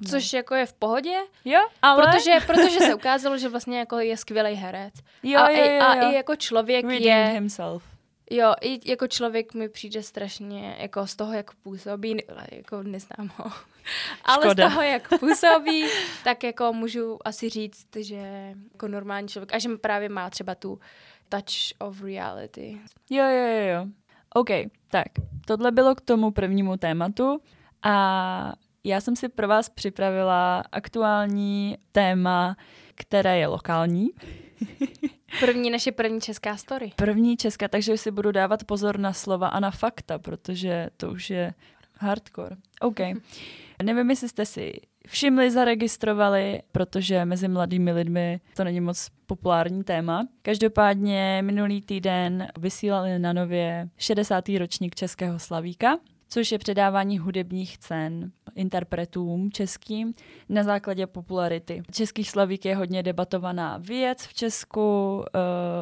No. 0.00 0.10
Což 0.10 0.32
jako 0.32 0.54
je 0.54 0.66
v 0.66 0.72
pohodě, 0.72 1.16
Jo, 1.44 1.60
ale... 1.82 2.02
protože, 2.02 2.32
protože 2.46 2.78
se 2.78 2.94
ukázalo, 2.94 3.38
že 3.38 3.48
vlastně 3.48 3.78
jako 3.78 3.98
je 3.98 4.16
skvělý 4.16 4.54
herec. 4.54 4.94
jo, 5.22 5.40
a, 5.40 5.50
jo, 5.50 5.56
i, 5.56 5.74
jo, 5.76 5.82
a 5.82 5.94
jo. 5.96 6.10
i 6.10 6.14
jako 6.14 6.36
člověk 6.36 6.84
Redeemed 6.84 7.06
je, 7.06 7.32
himself. 7.32 7.84
jo, 8.30 8.54
i 8.60 8.90
jako 8.90 9.06
člověk 9.06 9.54
mi 9.54 9.68
přijde 9.68 10.02
strašně, 10.02 10.76
jako 10.80 11.06
z 11.06 11.16
toho, 11.16 11.32
jak 11.32 11.54
působí, 11.54 12.16
jako 12.52 12.82
neznám 12.82 13.30
ho, 13.36 13.52
ale 14.24 14.44
Škoda. 14.44 14.68
z 14.68 14.72
toho, 14.72 14.82
jak 14.82 15.08
působí, 15.20 15.84
tak 16.24 16.42
jako 16.44 16.72
můžu 16.72 17.18
asi 17.24 17.48
říct, 17.48 17.86
že 17.96 18.54
jako 18.72 18.88
normální 18.88 19.28
člověk, 19.28 19.54
a 19.54 19.58
že 19.58 19.68
právě 19.68 20.08
má 20.08 20.30
třeba 20.30 20.54
tu 20.54 20.80
touch 21.28 21.72
of 21.88 22.02
reality. 22.02 22.78
Jo, 23.10 23.24
jo, 23.24 23.46
jo, 23.46 23.74
jo. 23.74 23.86
OK, 24.34 24.48
tak 24.90 25.06
tohle 25.46 25.70
bylo 25.70 25.94
k 25.94 26.00
tomu 26.00 26.30
prvnímu 26.30 26.76
tématu 26.76 27.40
a 27.82 28.52
já 28.84 29.00
jsem 29.00 29.16
si 29.16 29.28
pro 29.28 29.48
vás 29.48 29.68
připravila 29.68 30.64
aktuální 30.72 31.78
téma, 31.92 32.56
které 32.94 33.38
je 33.38 33.46
lokální. 33.46 34.10
První 35.40 35.70
naše 35.70 35.92
první 35.92 36.20
česká 36.20 36.56
story. 36.56 36.92
První 36.96 37.36
česká, 37.36 37.68
takže 37.68 37.96
si 37.96 38.10
budu 38.10 38.32
dávat 38.32 38.64
pozor 38.64 38.98
na 38.98 39.12
slova 39.12 39.48
a 39.48 39.60
na 39.60 39.70
fakta, 39.70 40.18
protože 40.18 40.90
to 40.96 41.10
už 41.10 41.30
je 41.30 41.54
hardcore. 41.98 42.56
OK. 42.80 42.98
Nevím, 43.82 44.10
jestli 44.10 44.28
jste 44.28 44.46
si 44.46 44.80
všimli, 45.06 45.50
zaregistrovali, 45.50 46.62
protože 46.72 47.24
mezi 47.24 47.48
mladými 47.48 47.92
lidmi 47.92 48.40
to 48.56 48.64
není 48.64 48.80
moc 48.80 49.08
populární 49.26 49.84
téma. 49.84 50.26
Každopádně 50.42 51.42
minulý 51.44 51.82
týden 51.82 52.48
vysílali 52.58 53.18
na 53.18 53.32
nově 53.32 53.88
60. 53.96 54.48
ročník 54.58 54.94
Českého 54.94 55.38
slavíka, 55.38 55.98
což 56.30 56.52
je 56.52 56.58
předávání 56.58 57.18
hudebních 57.18 57.78
cen 57.78 58.32
interpretům 58.54 59.50
českým 59.52 60.14
na 60.48 60.62
základě 60.62 61.06
popularity. 61.06 61.82
Český 61.92 62.24
slavík 62.24 62.64
je 62.64 62.76
hodně 62.76 63.02
debatovaná 63.02 63.78
věc 63.78 64.26
v 64.26 64.34
Česku, 64.34 65.16
uh, 65.16 65.24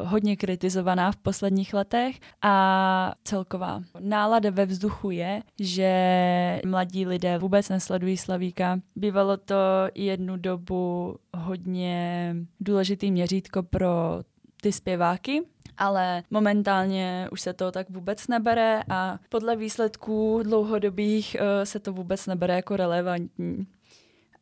hodně 0.09 0.35
kritizovaná 0.35 1.11
v 1.11 1.17
posledních 1.17 1.73
letech 1.73 2.19
a 2.41 3.13
celková 3.23 3.81
nálada 3.99 4.49
ve 4.49 4.65
vzduchu 4.65 5.11
je, 5.11 5.41
že 5.59 6.61
mladí 6.65 7.05
lidé 7.05 7.37
vůbec 7.37 7.69
nesledují 7.69 8.17
slavíka. 8.17 8.79
Bývalo 8.95 9.37
to 9.37 9.55
jednu 9.95 10.37
dobu 10.37 11.15
hodně 11.37 12.35
důležitý 12.59 13.11
měřítko 13.11 13.63
pro 13.63 14.21
ty 14.61 14.71
zpěváky, 14.71 15.41
ale 15.79 16.23
momentálně 16.31 17.27
už 17.31 17.41
se 17.41 17.53
to 17.53 17.71
tak 17.71 17.89
vůbec 17.89 18.27
nebere 18.27 18.81
a 18.89 19.19
podle 19.29 19.55
výsledků 19.55 20.39
dlouhodobých 20.43 21.37
uh, 21.39 21.63
se 21.63 21.79
to 21.79 21.93
vůbec 21.93 22.27
nebere 22.27 22.55
jako 22.55 22.75
relevantní. 22.75 23.67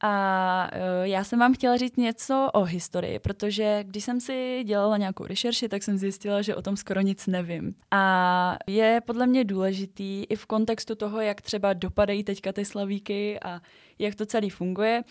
A 0.01 0.69
uh, 0.73 0.79
já 1.03 1.23
jsem 1.23 1.39
vám 1.39 1.53
chtěla 1.53 1.77
říct 1.77 1.97
něco 1.97 2.49
o 2.53 2.63
historii, 2.63 3.19
protože 3.19 3.83
když 3.83 4.03
jsem 4.03 4.19
si 4.19 4.63
dělala 4.63 4.97
nějakou 4.97 5.25
rešerši, 5.25 5.69
tak 5.69 5.83
jsem 5.83 5.97
zjistila, 5.97 6.41
že 6.41 6.55
o 6.55 6.61
tom 6.61 6.77
skoro 6.77 7.01
nic 7.01 7.27
nevím. 7.27 7.75
A 7.91 8.57
je 8.67 9.01
podle 9.05 9.27
mě 9.27 9.43
důležitý 9.43 10.23
i 10.23 10.35
v 10.35 10.45
kontextu 10.45 10.95
toho, 10.95 11.21
jak 11.21 11.41
třeba 11.41 11.73
dopadají 11.73 12.23
teďka 12.23 12.53
ty 12.53 12.65
slavíky 12.65 13.39
a 13.39 13.61
jak 13.99 14.15
to 14.15 14.25
celý 14.25 14.49
funguje, 14.49 15.03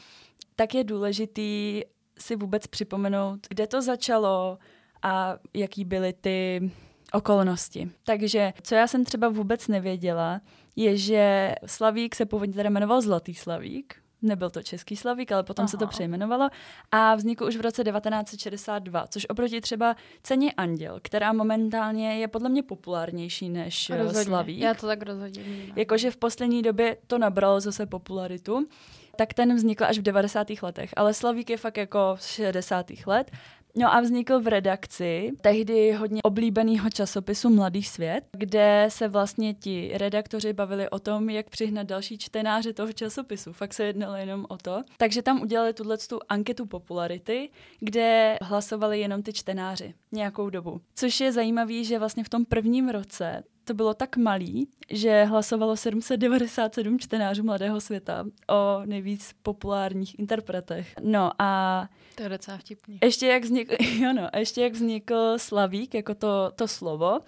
tak 0.56 0.74
je 0.74 0.84
důležitý 0.84 1.82
si 2.18 2.36
vůbec 2.36 2.66
připomenout, 2.66 3.40
kde 3.48 3.66
to 3.66 3.82
začalo, 3.82 4.58
a 5.06 5.38
jaký 5.54 5.84
byly 5.84 6.12
ty 6.12 6.70
okolnosti. 7.12 7.90
Takže 8.04 8.52
co 8.62 8.74
já 8.74 8.86
jsem 8.86 9.04
třeba 9.04 9.28
vůbec 9.28 9.68
nevěděla, 9.68 10.40
je, 10.76 10.96
že 10.96 11.54
Slavík 11.66 12.14
se 12.14 12.26
původně 12.26 12.54
teda 12.54 12.70
jmenoval 12.70 13.00
Zlatý 13.00 13.34
Slavík, 13.34 13.94
nebyl 14.22 14.50
to 14.50 14.62
český 14.62 14.96
slavík, 14.96 15.32
ale 15.32 15.42
potom 15.42 15.62
Aha. 15.62 15.68
se 15.68 15.76
to 15.76 15.86
přejmenovalo 15.86 16.48
a 16.92 17.14
vznikl 17.14 17.44
už 17.44 17.56
v 17.56 17.60
roce 17.60 17.84
1962, 17.84 19.06
což 19.06 19.26
oproti 19.28 19.60
třeba 19.60 19.96
ceně 20.22 20.52
Anděl, 20.52 20.98
která 21.02 21.32
momentálně 21.32 22.18
je 22.18 22.28
podle 22.28 22.48
mě 22.48 22.62
populárnější 22.62 23.48
než 23.48 23.90
Rozhodně. 23.90 24.24
Slavík. 24.24 24.58
Já 24.58 24.74
to 24.74 24.86
tak 24.86 25.02
rozhodně. 25.02 25.42
Jakože 25.76 26.10
v 26.10 26.16
poslední 26.16 26.62
době 26.62 26.96
to 27.06 27.18
nabralo 27.18 27.60
zase 27.60 27.86
popularitu, 27.86 28.68
tak 29.16 29.34
ten 29.34 29.56
vznikl 29.56 29.84
až 29.84 29.98
v 29.98 30.02
90. 30.02 30.46
letech, 30.62 30.90
ale 30.96 31.14
Slavík 31.14 31.50
je 31.50 31.56
fakt 31.56 31.76
jako 31.76 32.16
z 32.18 32.26
60. 32.26 32.86
let 33.06 33.30
No 33.78 33.94
a 33.94 34.00
vznikl 34.00 34.40
v 34.40 34.46
redakci 34.46 35.32
tehdy 35.40 35.92
hodně 35.92 36.22
oblíbeného 36.22 36.90
časopisu 36.90 37.50
Mladý 37.50 37.82
svět, 37.82 38.24
kde 38.32 38.86
se 38.88 39.08
vlastně 39.08 39.54
ti 39.54 39.90
redaktoři 39.94 40.52
bavili 40.52 40.90
o 40.90 40.98
tom, 40.98 41.30
jak 41.30 41.50
přihnat 41.50 41.86
další 41.86 42.18
čtenáře 42.18 42.72
toho 42.72 42.92
časopisu. 42.92 43.52
Fakt 43.52 43.74
se 43.74 43.84
jednalo 43.84 44.16
jenom 44.16 44.46
o 44.48 44.56
to. 44.56 44.82
Takže 44.96 45.22
tam 45.22 45.42
udělali 45.42 45.72
tuhle 45.72 45.98
tu 45.98 46.20
anketu 46.28 46.66
popularity, 46.66 47.50
kde 47.80 48.38
hlasovali 48.42 49.00
jenom 49.00 49.22
ty 49.22 49.32
čtenáři 49.32 49.94
nějakou 50.12 50.50
dobu. 50.50 50.80
Což 50.94 51.20
je 51.20 51.32
zajímavé, 51.32 51.84
že 51.84 51.98
vlastně 51.98 52.24
v 52.24 52.28
tom 52.28 52.44
prvním 52.44 52.88
roce 52.88 53.42
to 53.66 53.74
bylo 53.74 53.94
tak 53.94 54.16
malý, 54.16 54.68
že 54.90 55.24
hlasovalo 55.24 55.76
797 55.76 56.98
čtenářů 56.98 57.42
Mladého 57.42 57.80
světa 57.80 58.24
o 58.50 58.80
nejvíc 58.84 59.30
populárních 59.42 60.18
interpretech. 60.18 60.94
No 61.02 61.30
a 61.38 61.88
To 62.14 62.22
je 62.22 62.28
docela 62.28 62.58
vtipný. 62.58 62.98
ještě 63.02 63.26
jak 63.26 63.42
vznikl, 63.44 63.74
jo 63.98 64.12
no, 64.12 64.28
ještě 64.36 64.62
jak 64.62 64.72
vznikl 64.72 65.38
Slavík 65.38 65.94
jako 65.94 66.14
to, 66.14 66.52
to 66.54 66.68
slovo, 66.68 67.20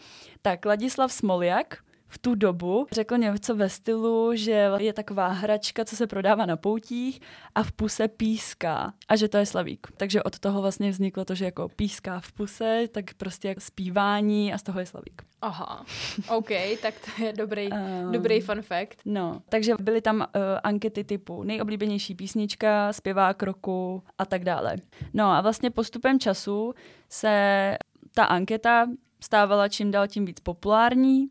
tak 0.43 0.65
Ladislav 0.65 1.13
Smoljak 1.13 1.79
v 2.09 2.19
tu 2.19 2.35
dobu 2.35 2.87
řekl 2.93 3.19
něco 3.19 3.55
ve 3.55 3.69
stylu, 3.69 4.31
že 4.35 4.71
je 4.79 4.93
taková 4.93 5.29
hračka, 5.29 5.85
co 5.85 5.97
se 5.97 6.07
prodává 6.07 6.47
na 6.47 6.57
poutích 6.57 7.21
a 7.55 7.63
v 7.63 7.73
puse 7.73 8.09
píská 8.09 8.93
a 9.09 9.17
že 9.17 9.29
to 9.29 9.37
je 9.37 9.47
slavík. 9.47 9.87
Takže 9.97 10.23
od 10.23 10.39
toho 10.39 10.63
vlastně 10.63 10.91
vzniklo 10.91 11.25
to, 11.25 11.35
že 11.35 11.45
jako 11.45 11.69
píská 11.69 12.21
v 12.21 12.33
puse, 12.33 12.85
tak 12.91 13.15
prostě 13.15 13.49
jako 13.49 13.61
zpívání 13.61 14.55
a 14.55 14.59
z 14.59 14.63
toho 14.63 14.81
je 14.81 14.87
slavík. 14.87 15.23
Aha, 15.43 15.85
OK, 16.29 16.49
tak 16.83 16.95
to 17.01 17.23
je 17.23 17.33
dobrý, 17.33 17.69
Um, 17.69 18.13
dobrý 18.13 18.41
fun 18.41 18.63
fact. 18.63 18.99
No, 19.05 19.43
takže 19.49 19.75
byly 19.81 20.01
tam 20.01 20.17
uh, 20.21 20.25
ankety 20.63 21.05
typu 21.05 21.43
nejoblíbenější 21.43 22.15
písnička, 22.15 22.93
zpěvák 22.93 23.43
roku 23.43 24.03
a 24.19 24.27
tak 24.27 24.45
dále. 24.45 24.77
No 25.15 25.25
a 25.25 25.41
vlastně 25.41 25.71
postupem 25.71 26.21
času 26.21 26.75
se 27.09 27.77
ta 28.15 28.25
anketa 28.25 28.87
stávala 29.21 29.69
čím 29.69 29.91
dál 29.91 30.09
tím 30.09 30.25
víc 30.25 30.41
populární 30.41 31.29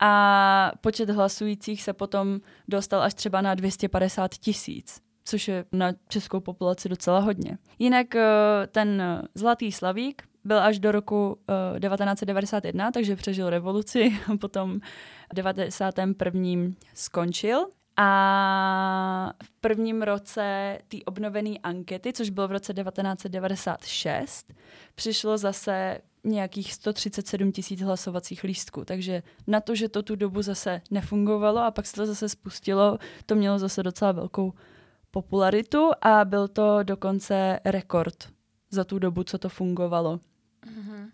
a 0.00 0.72
počet 0.80 1.10
hlasujících 1.10 1.82
se 1.82 1.92
potom 1.92 2.40
dostal 2.68 3.02
až 3.02 3.14
třeba 3.14 3.40
na 3.40 3.54
250 3.54 4.34
tisíc 4.34 5.04
což 5.26 5.48
je 5.48 5.64
na 5.72 5.92
českou 6.08 6.40
populaci 6.40 6.88
docela 6.88 7.18
hodně. 7.18 7.58
Jinak 7.78 8.14
eh, 8.14 8.22
ten 8.66 9.02
Zlatý 9.34 9.72
Slavík 9.72 10.22
byl 10.44 10.58
až 10.58 10.78
do 10.78 10.92
roku 10.92 11.26
uh, 11.26 11.80
1991, 11.80 12.90
takže 12.90 13.16
přežil 13.16 13.50
revoluci 13.50 14.18
a 14.32 14.36
potom 14.36 14.80
v 15.32 15.34
91. 15.34 16.42
skončil. 16.94 17.66
A 17.96 19.32
v 19.42 19.50
prvním 19.50 20.02
roce 20.02 20.78
té 20.88 20.96
obnovené 21.04 21.50
ankety, 21.62 22.12
což 22.12 22.30
bylo 22.30 22.48
v 22.48 22.52
roce 22.52 22.74
1996, 22.74 24.52
přišlo 24.94 25.38
zase 25.38 25.98
nějakých 26.24 26.74
137 26.74 27.52
tisíc 27.52 27.80
hlasovacích 27.80 28.44
lístků. 28.44 28.84
Takže 28.84 29.22
na 29.46 29.60
to, 29.60 29.74
že 29.74 29.88
to 29.88 30.02
tu 30.02 30.16
dobu 30.16 30.42
zase 30.42 30.80
nefungovalo 30.90 31.60
a 31.60 31.70
pak 31.70 31.86
se 31.86 31.96
to 31.96 32.06
zase 32.06 32.28
spustilo, 32.28 32.98
to 33.26 33.34
mělo 33.34 33.58
zase 33.58 33.82
docela 33.82 34.12
velkou 34.12 34.52
popularitu 35.10 35.90
a 36.02 36.24
byl 36.24 36.48
to 36.48 36.82
dokonce 36.82 37.60
rekord 37.64 38.28
za 38.70 38.84
tu 38.84 38.98
dobu, 38.98 39.24
co 39.24 39.38
to 39.38 39.48
fungovalo. 39.48 40.20
Mhm. 40.66 41.10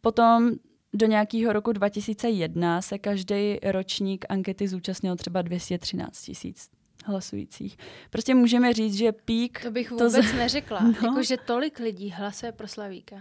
Potom 0.00 0.52
do 0.94 1.06
nějakého 1.06 1.52
roku 1.52 1.72
2001 1.72 2.82
se 2.82 2.98
každý 2.98 3.58
ročník 3.62 4.24
ankety 4.28 4.68
zúčastnil 4.68 5.16
třeba 5.16 5.42
213 5.42 6.22
tisíc 6.22 6.70
hlasujících. 7.04 7.76
Prostě 8.10 8.34
můžeme 8.34 8.72
říct, 8.72 8.94
že 8.94 9.12
pík... 9.12 9.62
To 9.62 9.70
bych 9.70 9.88
to 9.88 9.94
vůbec 9.94 10.12
z- 10.12 10.34
neřekla. 10.34 10.80
No. 11.02 11.08
Jako, 11.08 11.22
že 11.22 11.36
tolik 11.36 11.78
lidí 11.78 12.10
hlasuje 12.10 12.52
pro 12.52 12.68
Slavíka. 12.68 13.16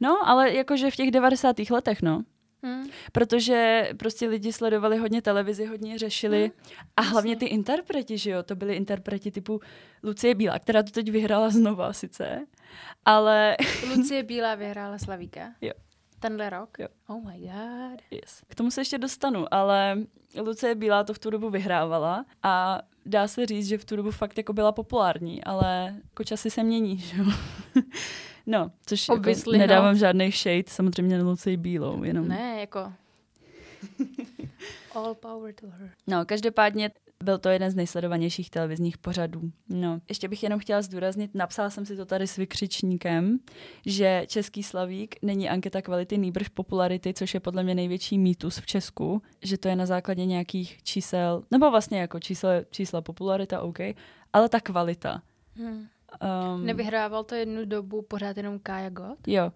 No, 0.00 0.28
ale 0.28 0.54
jakože 0.54 0.90
v 0.90 0.96
těch 0.96 1.10
90. 1.10 1.56
letech, 1.70 2.02
no. 2.02 2.22
Hm. 2.66 2.88
Protože 3.12 3.88
prostě 3.98 4.28
lidi 4.28 4.52
sledovali 4.52 4.96
hodně 4.98 5.22
televizi, 5.22 5.66
hodně 5.66 5.98
řešili. 5.98 6.40
Hmm, 6.40 6.50
a 6.96 7.02
hlavně 7.02 7.36
ty 7.36 7.46
interpreti, 7.46 8.18
že 8.18 8.30
jo, 8.30 8.42
to 8.42 8.56
byly 8.56 8.74
interpreti 8.74 9.30
typu 9.30 9.60
Lucie 10.02 10.34
Bílá, 10.34 10.58
která 10.58 10.82
to 10.82 10.90
teď 10.90 11.10
vyhrála 11.10 11.50
znova 11.50 11.92
sice, 11.92 12.46
ale 13.04 13.56
Lucie 13.96 14.22
Bílá 14.22 14.54
vyhrála 14.54 14.98
Slavíka. 14.98 15.40
Jo. 15.60 15.72
Tenhle 16.20 16.50
rok? 16.50 16.78
Jo. 16.78 16.88
Oh 17.06 17.24
my 17.24 17.38
god. 17.40 18.00
yes. 18.10 18.42
k 18.48 18.54
tomu 18.54 18.70
se 18.70 18.80
ještě 18.80 18.98
dostanu, 18.98 19.54
ale 19.54 19.98
Lucie 20.40 20.74
Bílá 20.74 21.04
to 21.04 21.14
v 21.14 21.18
tu 21.18 21.30
dobu 21.30 21.50
vyhrávala 21.50 22.24
a 22.42 22.82
dá 23.06 23.28
se 23.28 23.46
říct, 23.46 23.66
že 23.66 23.78
v 23.78 23.84
tu 23.84 23.96
dobu 23.96 24.10
fakt 24.10 24.38
jako 24.38 24.52
byla 24.52 24.72
populární, 24.72 25.44
ale 25.44 25.94
jako 26.04 26.24
časy 26.24 26.50
se 26.50 26.62
mění, 26.62 26.98
že 26.98 27.16
jo. 27.16 27.24
No, 28.46 28.70
což 28.86 29.08
jako 29.08 29.20
Obviously, 29.20 29.58
no. 29.58 29.66
nedávám 29.66 29.96
žádný 29.96 30.30
shade, 30.30 30.64
samozřejmě 30.66 31.18
na 31.18 31.24
Lucii 31.24 31.56
Bílou, 31.56 32.02
jenom. 32.02 32.28
Ne, 32.28 32.60
jako... 32.60 32.92
All 34.94 35.14
power 35.14 35.54
to 35.54 35.66
her. 35.66 35.90
No, 36.06 36.24
každopádně 36.24 36.90
byl 37.24 37.38
to 37.38 37.48
jeden 37.48 37.70
z 37.70 37.74
nejsledovanějších 37.74 38.50
televizních 38.50 38.98
pořadů. 38.98 39.40
No, 39.68 40.00
ještě 40.08 40.28
bych 40.28 40.42
jenom 40.42 40.58
chtěla 40.58 40.82
zdůraznit, 40.82 41.30
napsala 41.34 41.70
jsem 41.70 41.86
si 41.86 41.96
to 41.96 42.06
tady 42.06 42.26
s 42.26 42.36
vykřičníkem, 42.36 43.38
že 43.86 44.24
Český 44.26 44.62
slavík 44.62 45.14
není 45.22 45.48
anketa 45.48 45.82
kvality, 45.82 46.18
nýbrž 46.18 46.48
popularity, 46.48 47.14
což 47.14 47.34
je 47.34 47.40
podle 47.40 47.62
mě 47.62 47.74
největší 47.74 48.18
mýtus 48.18 48.58
v 48.58 48.66
Česku, 48.66 49.22
že 49.42 49.58
to 49.58 49.68
je 49.68 49.76
na 49.76 49.86
základě 49.86 50.26
nějakých 50.26 50.82
čísel, 50.82 51.42
nebo 51.50 51.70
vlastně 51.70 52.00
jako 52.00 52.20
čísla, 52.20 52.50
čísla 52.70 53.00
popularita, 53.00 53.60
OK, 53.60 53.78
ale 54.32 54.48
ta 54.48 54.60
kvalita. 54.60 55.22
Hm. 55.56 55.86
Um, 56.54 56.66
Nevyhrával 56.66 57.24
to 57.24 57.34
jednu 57.34 57.64
dobu 57.64 58.02
pořád 58.02 58.36
jenom 58.36 58.58
Kaja 58.58 58.90
God? 58.90 59.28
Jo. 59.28 59.52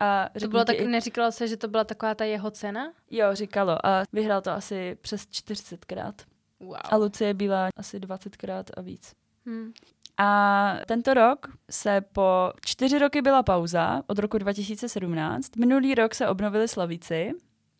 A 0.00 0.28
To 0.40 0.48
bylo 0.48 0.64
tak, 0.64 0.76
i- 0.80 0.86
neříkalo 0.86 1.32
se, 1.32 1.48
že 1.48 1.56
to 1.56 1.68
byla 1.68 1.84
taková 1.84 2.14
ta 2.14 2.24
jeho 2.24 2.50
cena? 2.50 2.92
Jo, 3.10 3.26
říkalo. 3.34 3.86
A 3.86 4.02
vyhrál 4.12 4.40
to 4.40 4.50
asi 4.50 4.96
přes 5.00 5.22
40krát. 5.22 6.12
Wow. 6.60 6.76
A 6.84 6.96
Lucie 6.96 7.34
byla 7.34 7.68
asi 7.76 7.98
20krát 7.98 8.64
a 8.76 8.80
víc. 8.80 9.12
Hm. 9.46 9.72
A 10.18 10.72
tento 10.86 11.14
rok 11.14 11.46
se 11.70 12.00
po 12.00 12.52
čtyři 12.64 12.98
roky 12.98 13.22
byla 13.22 13.42
pauza 13.42 14.02
od 14.06 14.18
roku 14.18 14.38
2017. 14.38 15.56
Minulý 15.56 15.94
rok 15.94 16.14
se 16.14 16.28
obnovili 16.28 16.68
Slavíci 16.68 17.32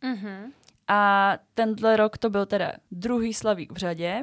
Mhm. 0.03 0.53
a 0.89 1.33
tenhle 1.55 1.97
rok 1.97 2.19
to 2.19 2.31
byl 2.31 2.47
teda 2.47 2.73
druhý 2.91 3.35
Slavík 3.35 3.73
v 3.73 3.77
řadě, 3.77 4.21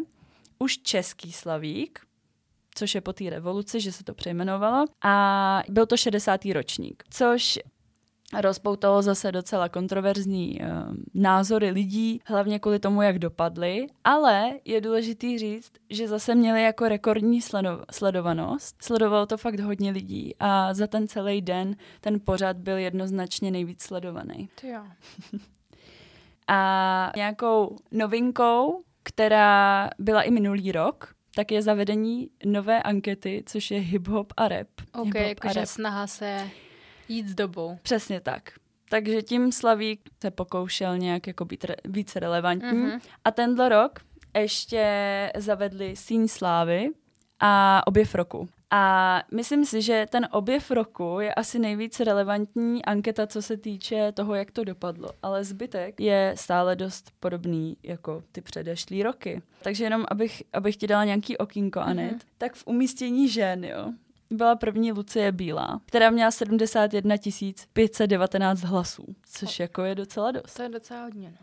už 0.59 0.77
český 0.77 1.31
Slavík, 1.31 1.99
což 2.75 2.95
je 2.95 3.01
po 3.01 3.13
té 3.13 3.29
revoluci, 3.29 3.81
že 3.81 3.91
se 3.91 4.03
to 4.03 4.13
přejmenovalo. 4.13 4.85
A 5.03 5.63
byl 5.69 5.85
to 5.85 5.97
60. 5.97 6.53
ročník, 6.53 7.03
což 7.09 7.59
rozpoutalo 8.41 9.01
zase 9.01 9.31
docela 9.31 9.69
kontroverzní 9.69 10.59
uh, 10.61 10.67
názory 11.13 11.71
lidí, 11.71 12.21
hlavně 12.25 12.59
kvůli 12.59 12.79
tomu, 12.79 13.01
jak 13.01 13.19
dopadly, 13.19 13.87
ale 14.03 14.51
je 14.65 14.81
důležitý 14.81 15.37
říct, 15.39 15.71
že 15.89 16.07
zase 16.07 16.35
měli 16.35 16.63
jako 16.63 16.87
rekordní 16.89 17.41
sledo- 17.41 17.83
sledovanost. 17.91 18.75
Sledovalo 18.81 19.25
to 19.25 19.37
fakt 19.37 19.59
hodně 19.59 19.91
lidí 19.91 20.35
a 20.39 20.73
za 20.73 20.87
ten 20.87 21.07
celý 21.07 21.41
den 21.41 21.75
ten 22.01 22.19
pořad 22.19 22.57
byl 22.57 22.77
jednoznačně 22.77 23.51
nejvíc 23.51 23.81
sledovaný. 23.83 24.49
To 24.61 24.67
jo. 24.67 24.83
A 26.47 27.11
nějakou 27.15 27.77
novinkou, 27.91 28.83
která 29.03 29.89
byla 29.99 30.21
i 30.21 30.31
minulý 30.31 30.71
rok, 30.71 31.13
tak 31.35 31.51
je 31.51 31.61
zavedení 31.61 32.29
nové 32.45 32.83
ankety, 32.83 33.43
což 33.45 33.71
je 33.71 33.79
hip-hop 33.79 34.25
a 34.37 34.47
rap. 34.47 34.67
OK, 34.93 35.15
jakože 35.15 35.59
rap. 35.59 35.67
snaha 35.67 36.07
se 36.07 36.49
jít 37.07 37.27
s 37.27 37.35
dobou. 37.35 37.77
Přesně 37.81 38.19
tak. 38.21 38.51
Takže 38.89 39.21
tím 39.21 39.51
Slavík 39.51 40.01
se 40.21 40.31
pokoušel 40.31 40.97
nějak 40.97 41.27
jako 41.27 41.45
být 41.45 41.63
re- 41.63 41.75
více 41.85 42.19
relevantní. 42.19 42.67
Mhm. 42.77 42.89
Mm-hmm. 42.89 43.01
A 43.25 43.31
tenhle 43.31 43.69
rok 43.69 43.99
ještě 44.37 45.31
zavedli 45.37 45.95
Síň 45.95 46.27
slávy 46.27 46.89
a 47.39 47.83
objev 47.87 48.15
roku. 48.15 48.49
A 48.75 49.23
myslím 49.33 49.65
si, 49.65 49.81
že 49.81 50.05
ten 50.09 50.27
objev 50.31 50.71
roku 50.71 51.17
je 51.19 51.33
asi 51.33 51.59
nejvíc 51.59 51.99
relevantní 51.99 52.85
anketa, 52.85 53.27
co 53.27 53.41
se 53.41 53.57
týče 53.57 54.11
toho, 54.11 54.35
jak 54.35 54.51
to 54.51 54.63
dopadlo. 54.63 55.09
Ale 55.23 55.43
zbytek 55.43 55.99
je 55.99 56.33
stále 56.37 56.75
dost 56.75 57.11
podobný 57.19 57.77
jako 57.83 58.23
ty 58.31 58.41
předešlý 58.41 59.03
roky. 59.03 59.41
Takže 59.61 59.83
jenom, 59.83 60.05
abych, 60.11 60.43
abych 60.53 60.77
ti 60.77 60.87
dala 60.87 61.05
nějaký 61.05 61.37
okýnko, 61.37 61.79
Anet, 61.79 62.11
Mhm. 62.11 62.19
tak 62.37 62.53
v 62.55 62.63
umístění 62.67 63.29
žen, 63.29 63.65
jo, 63.65 63.91
byla 64.33 64.55
první 64.55 64.91
Lucie 64.91 65.31
Bílá, 65.31 65.81
která 65.85 66.09
měla 66.09 66.31
71 66.31 67.15
519 67.73 68.61
hlasů, 68.61 69.05
což 69.23 69.59
jako 69.59 69.81
je 69.83 69.95
docela 69.95 70.31
dost. 70.31 70.53
To 70.53 70.63
je 70.63 70.69
docela 70.69 71.03
hodně, 71.03 71.29
no. 71.31 71.37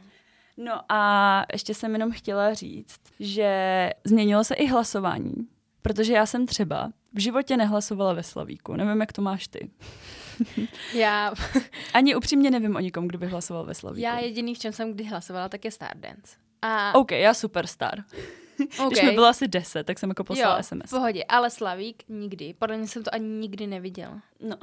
No 0.57 0.81
a 0.89 1.45
ještě 1.53 1.75
jsem 1.75 1.93
jenom 1.93 2.13
chtěla 2.13 2.55
říct, 2.55 3.01
že 3.21 3.91
změnilo 4.05 4.45
se 4.45 4.55
i 4.55 4.67
hlasování, 4.67 5.35
protože 5.83 6.13
já 6.13 6.27
jsem 6.27 6.47
třeba 6.47 6.91
v 7.15 7.21
životě 7.21 7.57
nehlasovala 7.57 8.13
ve 8.13 8.23
Slavíku. 8.23 8.77
Nevím, 8.77 9.01
jak 9.01 9.13
to 9.13 9.23
máš 9.23 9.49
ty. 9.49 9.71
Já, 10.95 11.33
Ani 11.95 12.15
upřímně 12.15 12.51
nevím 12.51 12.77
o 12.77 12.81
nikom, 12.81 13.09
kdo 13.09 13.19
by 13.19 13.27
hlasoval 13.27 13.65
ve 13.65 13.75
Slavíku. 13.75 14.01
já 14.03 14.19
jediný, 14.19 14.55
v 14.55 14.59
čem 14.59 14.73
jsem 14.73 14.93
kdy 14.93 15.05
hlasovala, 15.05 15.49
tak 15.49 15.65
je 15.65 15.71
Stardance. 15.71 16.37
A 16.63 16.95
OK, 16.95 17.13
já 17.13 17.35
superstar. 17.35 18.05
Okay. 18.73 18.89
Když 18.91 19.03
mi 19.03 19.13
bylo 19.13 19.27
asi 19.27 19.49
10, 19.49 19.87
tak 19.87 19.99
jsem 19.99 20.09
jako 20.09 20.25
poslala 20.25 20.57
jo, 20.57 20.63
SMS. 20.63 20.87
v 20.87 20.91
pohodě, 20.91 21.25
ale 21.25 21.51
Slavík 21.51 22.03
nikdy. 22.09 22.55
Podle 22.59 22.77
mě 22.77 22.89
jsem 22.89 23.03
to 23.03 23.15
ani 23.15 23.29
nikdy 23.29 23.67
neviděla. 23.67 24.23
No. 24.41 24.57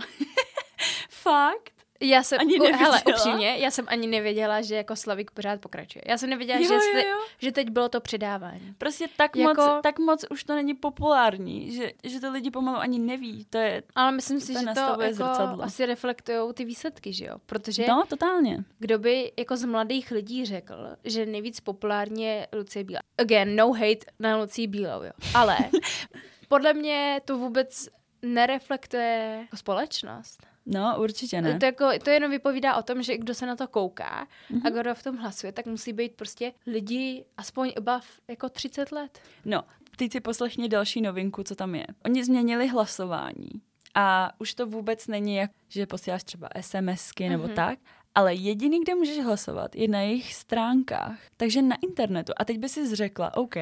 Fakt? 1.09 1.76
Já 1.99 2.23
jsem, 2.23 2.39
Ani 2.39 2.59
u, 2.59 2.63
hele, 2.63 3.01
upřímně, 3.09 3.57
já 3.57 3.71
jsem 3.71 3.85
ani 3.87 4.07
nevěděla, 4.07 4.61
že 4.61 4.75
jako 4.75 4.95
Slavík 4.95 5.31
pořád 5.31 5.61
pokračuje. 5.61 6.03
Já 6.07 6.17
jsem 6.17 6.29
nevěděla, 6.29 6.59
Jo, 6.59 6.67
že, 6.67 6.73
jo, 6.73 6.79
jste, 6.81 7.07
jo. 7.07 7.17
že 7.37 7.51
teď 7.51 7.69
bylo 7.69 7.89
to 7.89 8.01
předávání. 8.01 8.73
Prostě 8.77 9.07
tak, 9.17 9.35
Jako- 9.35 9.61
moc, 9.61 9.83
tak 9.83 9.99
moc 9.99 10.25
už 10.29 10.43
to 10.43 10.55
není 10.55 10.73
populární, 10.73 11.71
že, 11.71 11.91
že 12.03 12.19
to 12.19 12.31
lidi 12.31 12.51
pomalu 12.51 12.77
ani 12.77 12.99
neví. 12.99 13.45
To 13.49 13.57
je, 13.57 13.83
Ale 13.95 14.11
myslím 14.11 14.39
si, 14.39 14.53
To 14.53 14.59
že 14.59 14.65
to 14.65 14.79
jako 15.01 15.13
zrcadlo. 15.13 15.63
asi 15.63 15.85
reflektují 15.85 16.53
ty 16.53 16.65
výsledky, 16.65 17.13
že 17.13 17.25
jo? 17.25 17.35
Protože 17.45 17.85
no, 17.87 18.03
totálně. 18.09 18.63
kdo 18.79 18.99
by 18.99 19.31
jako 19.37 19.57
z 19.57 19.65
mladých 19.65 20.11
lidí 20.11 20.45
řekl, 20.45 20.75
že 21.03 21.25
nejvíc 21.25 21.59
populární 21.59 22.23
je 22.23 22.47
Lucie 22.53 22.83
Bílá. 22.83 22.99
Again, 23.17 23.55
no 23.55 23.71
hate 23.73 24.05
na 24.19 24.37
Lucii 24.37 24.67
Bílou, 24.67 25.03
jo. 25.03 25.11
Ale 25.33 25.57
podle 26.47 26.73
mě 26.73 27.21
to 27.25 27.37
vůbec 27.37 27.89
nereflektuje 28.21 29.37
jako 29.41 29.57
společnost. 29.57 30.47
No, 30.69 30.95
určitě 30.99 31.41
ne. 31.41 31.59
To, 31.59 31.65
jako, 31.65 31.85
to 32.03 32.09
jenom 32.09 32.31
vypovídá 32.31 32.75
o 32.75 32.83
tom, 32.83 33.03
že 33.03 33.17
kdo 33.17 33.33
se 33.33 33.45
na 33.45 33.55
to 33.55 33.67
kouká 33.67 34.27
Mhm. 34.49 34.61
a 34.67 34.69
kdo 34.69 34.95
v 34.95 35.03
tom 35.03 35.17
hlasuje, 35.17 35.51
tak 35.51 35.65
musí 35.65 35.93
být 35.93 36.15
prostě 36.15 36.53
lidi 36.67 37.25
aspoň 37.37 37.71
above 37.77 38.05
jako 38.27 38.49
30 38.49 38.91
let. 38.91 39.19
No, 39.45 39.63
teď 39.97 40.11
si 40.11 40.19
poslechni 40.19 40.69
další 40.69 41.01
novinku, 41.01 41.43
co 41.43 41.55
tam 41.55 41.75
je. 41.75 41.87
Oni 42.05 42.23
změnili 42.25 42.67
hlasování 42.67 43.49
a 43.95 44.31
už 44.39 44.53
to 44.53 44.65
vůbec 44.67 45.07
není 45.07 45.35
jak, 45.35 45.51
že 45.69 45.85
posíláš 45.85 46.23
třeba 46.23 46.49
SMSky 46.61 47.29
nebo 47.29 47.43
Mhm. 47.43 47.53
tak, 47.55 47.79
ale 48.15 48.33
jediný, 48.33 48.79
kde 48.81 48.95
můžeš 48.95 49.23
hlasovat, 49.23 49.75
je 49.75 49.87
na 49.87 50.01
jejich 50.01 50.33
stránkách, 50.33 51.19
takže 51.37 51.61
na 51.61 51.75
internetu. 51.83 52.33
A 52.37 52.45
teď 52.45 52.57
by 52.57 52.69
si 52.69 52.95
řekla, 52.95 53.37
OK, 53.37 53.55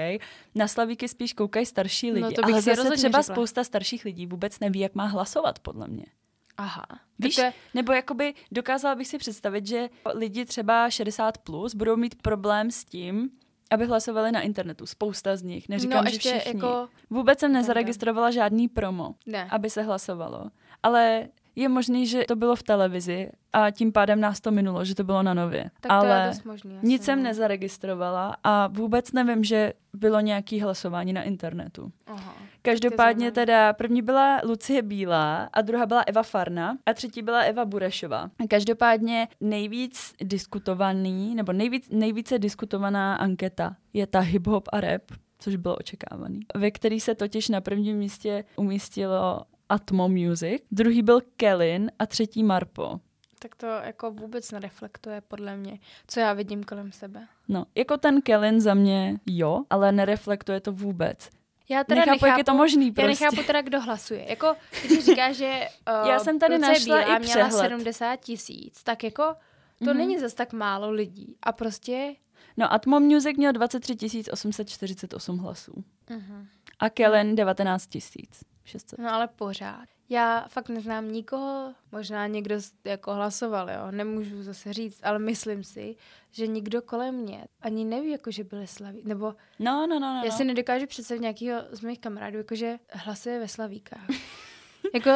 na 0.56 0.68
Slavíky 0.68 1.08
spíš 1.08 1.34
koukají 1.34 1.66
starší 1.66 2.12
lidi, 2.12 2.22
No, 2.22 2.32
to 2.32 2.42
bych 2.42 2.54
ale 2.54 2.62
si 2.62 2.76
zase 2.76 2.92
třeba 2.92 3.22
řekla. 3.22 3.36
spousta 3.36 3.64
starších 3.64 4.06
lidí 4.06 4.26
vůbec 4.28 4.60
neví, 4.60 4.80
jak 4.80 4.96
má 4.96 5.06
hlasovat, 5.06 5.60
podle 5.60 5.88
mě. 5.88 6.06
Aha. 6.58 6.86
Víš, 7.20 7.38
je, 7.38 7.54
nebo 7.74 7.94
jakoby 7.94 8.34
dokázala 8.52 8.96
bych 8.96 9.08
si 9.08 9.18
představit, 9.18 9.68
že 9.68 9.90
lidi 10.14 10.46
třeba 10.46 10.90
60 10.90 11.38
plus 11.38 11.76
budou 11.76 11.96
mít 11.96 12.22
problém 12.22 12.72
s 12.72 12.86
tím, 12.86 13.30
aby 13.72 13.86
hlasovali 13.86 14.32
na 14.32 14.42
internetu. 14.42 14.86
Spousta 14.86 15.36
z 15.36 15.42
nich. 15.44 15.70
Neříkám, 15.70 16.06
no 16.06 16.12
že 16.12 16.20
všichni. 16.20 16.52
jako, 16.54 16.90
Vůbec 17.10 17.40
jsem 17.40 17.52
nezaregistrovala 17.52 18.32
žádný 18.32 18.68
promo, 18.68 19.16
ne. 19.26 19.48
aby 19.52 19.70
se 19.70 19.82
hlasovalo. 19.82 20.46
Ale 20.84 21.28
je 21.56 21.70
možný, 21.70 22.08
že 22.08 22.24
to 22.28 22.36
bylo 22.36 22.56
v 22.56 22.64
televizi 22.64 23.30
a 23.54 23.72
tím 23.72 23.92
pádem 23.92 24.20
nás 24.20 24.42
to 24.42 24.52
minulo, 24.52 24.86
že 24.86 24.96
to 24.96 25.04
bylo 25.04 25.24
na 25.24 25.34
nově. 25.34 25.72
Tak 25.82 26.02
to 26.02 26.06
je 26.06 26.14
Ale 26.14 26.28
dost 26.28 26.46
možný. 26.46 26.78
nic 26.84 27.04
jsem 27.04 27.20
no. 27.20 27.24
nezaregistrovala 27.24 28.38
a 28.44 28.68
vůbec 28.68 29.12
nevím, 29.12 29.44
že 29.44 29.74
bylo 29.94 30.20
nějaký 30.20 30.62
hlasování 30.62 31.14
na 31.14 31.24
internetu. 31.24 31.92
Aha. 32.08 32.34
Každopádně 32.62 33.32
teda 33.32 33.74
první 33.74 34.02
byla 34.02 34.42
Lucie 34.44 34.82
Bílá 34.82 35.50
a 35.54 35.62
druhá 35.62 35.86
byla 35.86 36.02
Eva 36.02 36.24
Farna 36.24 36.78
a 36.86 36.94
třetí 36.94 37.22
byla 37.22 37.42
Eva 37.42 37.66
Burešová. 37.66 38.30
Každopádně 38.50 39.28
nejvíc 39.42 40.14
diskutovaný, 40.24 41.36
nebo 41.36 41.54
nejvíc, 41.54 41.90
nejvíce 41.90 42.40
diskutovaná 42.40 43.16
anketa 43.16 43.76
je 43.94 44.08
ta 44.08 44.20
hip-hop 44.20 44.64
a 44.72 44.82
rap, 44.82 45.02
což 45.40 45.56
bylo 45.56 45.76
očekávaný, 45.76 46.40
ve 46.56 46.72
který 46.72 47.00
se 47.00 47.16
totiž 47.16 47.50
na 47.50 47.62
prvním 47.62 47.98
místě 47.98 48.44
umístilo 48.56 49.42
Atmo 49.70 50.10
Music, 50.10 50.62
druhý 50.72 51.02
byl 51.04 51.22
Kellin 51.38 51.92
a 52.00 52.06
třetí 52.06 52.44
Marpo. 52.44 53.00
Tak 53.40 53.56
to 53.56 53.66
jako 53.66 54.12
vůbec 54.12 54.52
nereflektuje 54.52 55.22
podle 55.22 55.58
mě, 55.58 55.80
co 56.08 56.20
já 56.20 56.34
vidím 56.34 56.64
kolem 56.64 56.92
sebe. 56.92 57.28
No, 57.48 57.66
jako 57.76 57.98
ten 57.98 58.22
Kellin 58.22 58.62
za 58.62 58.74
mě 58.74 59.20
jo, 59.26 59.64
ale 59.70 59.92
nereflektuje 59.92 60.60
to 60.60 60.72
vůbec. 60.72 61.30
Já 61.70 61.84
teda 61.84 62.00
nechápu, 62.02 62.12
nechápu, 62.12 62.26
jak 62.26 62.38
je 62.38 62.44
to 62.44 62.54
možný 62.54 62.86
Já 62.88 62.92
prostě. 62.94 63.08
nechápu 63.26 63.48
teda, 63.48 63.62
kdo 63.62 63.82
hlasuje. 63.82 64.30
Jako, 64.30 64.56
když 64.86 65.06
říká, 65.06 65.32
že 65.32 65.68
uh, 66.02 66.08
Já 66.10 66.20
jsem 66.20 66.40
tady 66.40 66.58
našla 66.58 66.98
Bílá 66.98 67.18
i 67.18 67.20
měla 67.20 67.20
přehled. 67.48 67.62
70 67.62 68.16
tisíc, 68.16 68.84
tak 68.84 69.04
jako 69.04 69.36
to 69.80 69.86
Mhm. 69.86 69.98
není 69.98 70.20
zas 70.20 70.34
tak 70.34 70.54
málo 70.54 70.92
lidí. 70.92 71.36
A 71.44 71.52
prostě... 71.52 72.16
No, 72.58 72.74
Atmo 72.74 73.00
Music 73.00 73.38
měl 73.38 73.52
23 73.52 74.24
848 74.32 75.38
hlasů 75.38 75.74
Uh-huh. 76.10 76.46
a 76.80 76.90
Kellen 76.90 77.36
19 77.36 77.88
600. 78.66 79.00
No 79.00 79.14
ale 79.14 79.28
pořád. 79.28 79.86
Já 80.10 80.46
fakt 80.48 80.70
neznám 80.70 81.12
nikoho, 81.12 81.74
možná 81.92 82.28
někdo 82.28 82.56
jako 82.84 83.14
hlasoval, 83.14 83.70
jo, 83.70 83.92
nemůžu 83.92 84.44
zase 84.44 84.74
říct, 84.74 85.00
ale 85.04 85.20
myslím 85.20 85.64
si, 85.64 85.96
že 86.32 86.48
nikdo 86.48 86.82
kolem 86.82 87.16
mě 87.16 87.46
ani 87.62 87.86
neví, 87.86 88.12
jako 88.12 88.32
že 88.32 88.44
byli 88.44 88.68
slaví, 88.68 89.02
nebo 89.06 89.34
No, 89.60 89.88
no, 89.88 90.00
no, 90.00 90.14
no. 90.14 90.22
já 90.26 90.32
si 90.32 90.44
no. 90.44 90.48
nedokážu 90.48 90.88
představit 90.88 91.22
nějakého 91.22 91.62
z 91.72 91.82
mých 91.82 92.00
kamarádů, 92.00 92.38
jakože 92.38 92.78
hlasuje 92.92 93.40
ve 93.40 93.48
Slavíkách. 93.48 94.08
jako, 94.94 95.10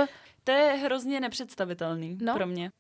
To 0.43 0.51
je 0.51 0.73
hrozně 0.73 1.19
nepředstavitelný 1.19 2.17
No. 2.21 2.33
pro 2.33 2.47
mě. 2.47 2.71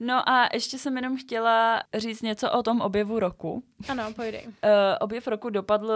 No 0.00 0.28
a 0.28 0.48
ještě 0.54 0.78
jsem 0.78 0.96
jenom 0.96 1.16
chtěla 1.16 1.82
říct 1.94 2.22
něco 2.22 2.50
o 2.50 2.62
tom 2.62 2.80
objevu 2.80 3.18
roku. 3.18 3.62
ano, 3.88 4.12
pojdej. 4.16 4.46
Uh, 4.46 4.52
objev 5.00 5.26
roku 5.26 5.50
dopadl 5.50 5.92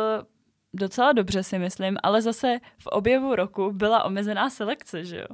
docela 0.75 1.13
dobře, 1.13 1.43
si 1.43 1.59
myslím, 1.59 1.97
ale 2.03 2.23
zase 2.23 2.59
v 2.79 2.87
objevu 2.87 3.35
roku 3.35 3.73
byla 3.73 4.05
omezená 4.05 4.51
selekce, 4.51 5.05
že 5.05 5.19
jo? 5.19 5.27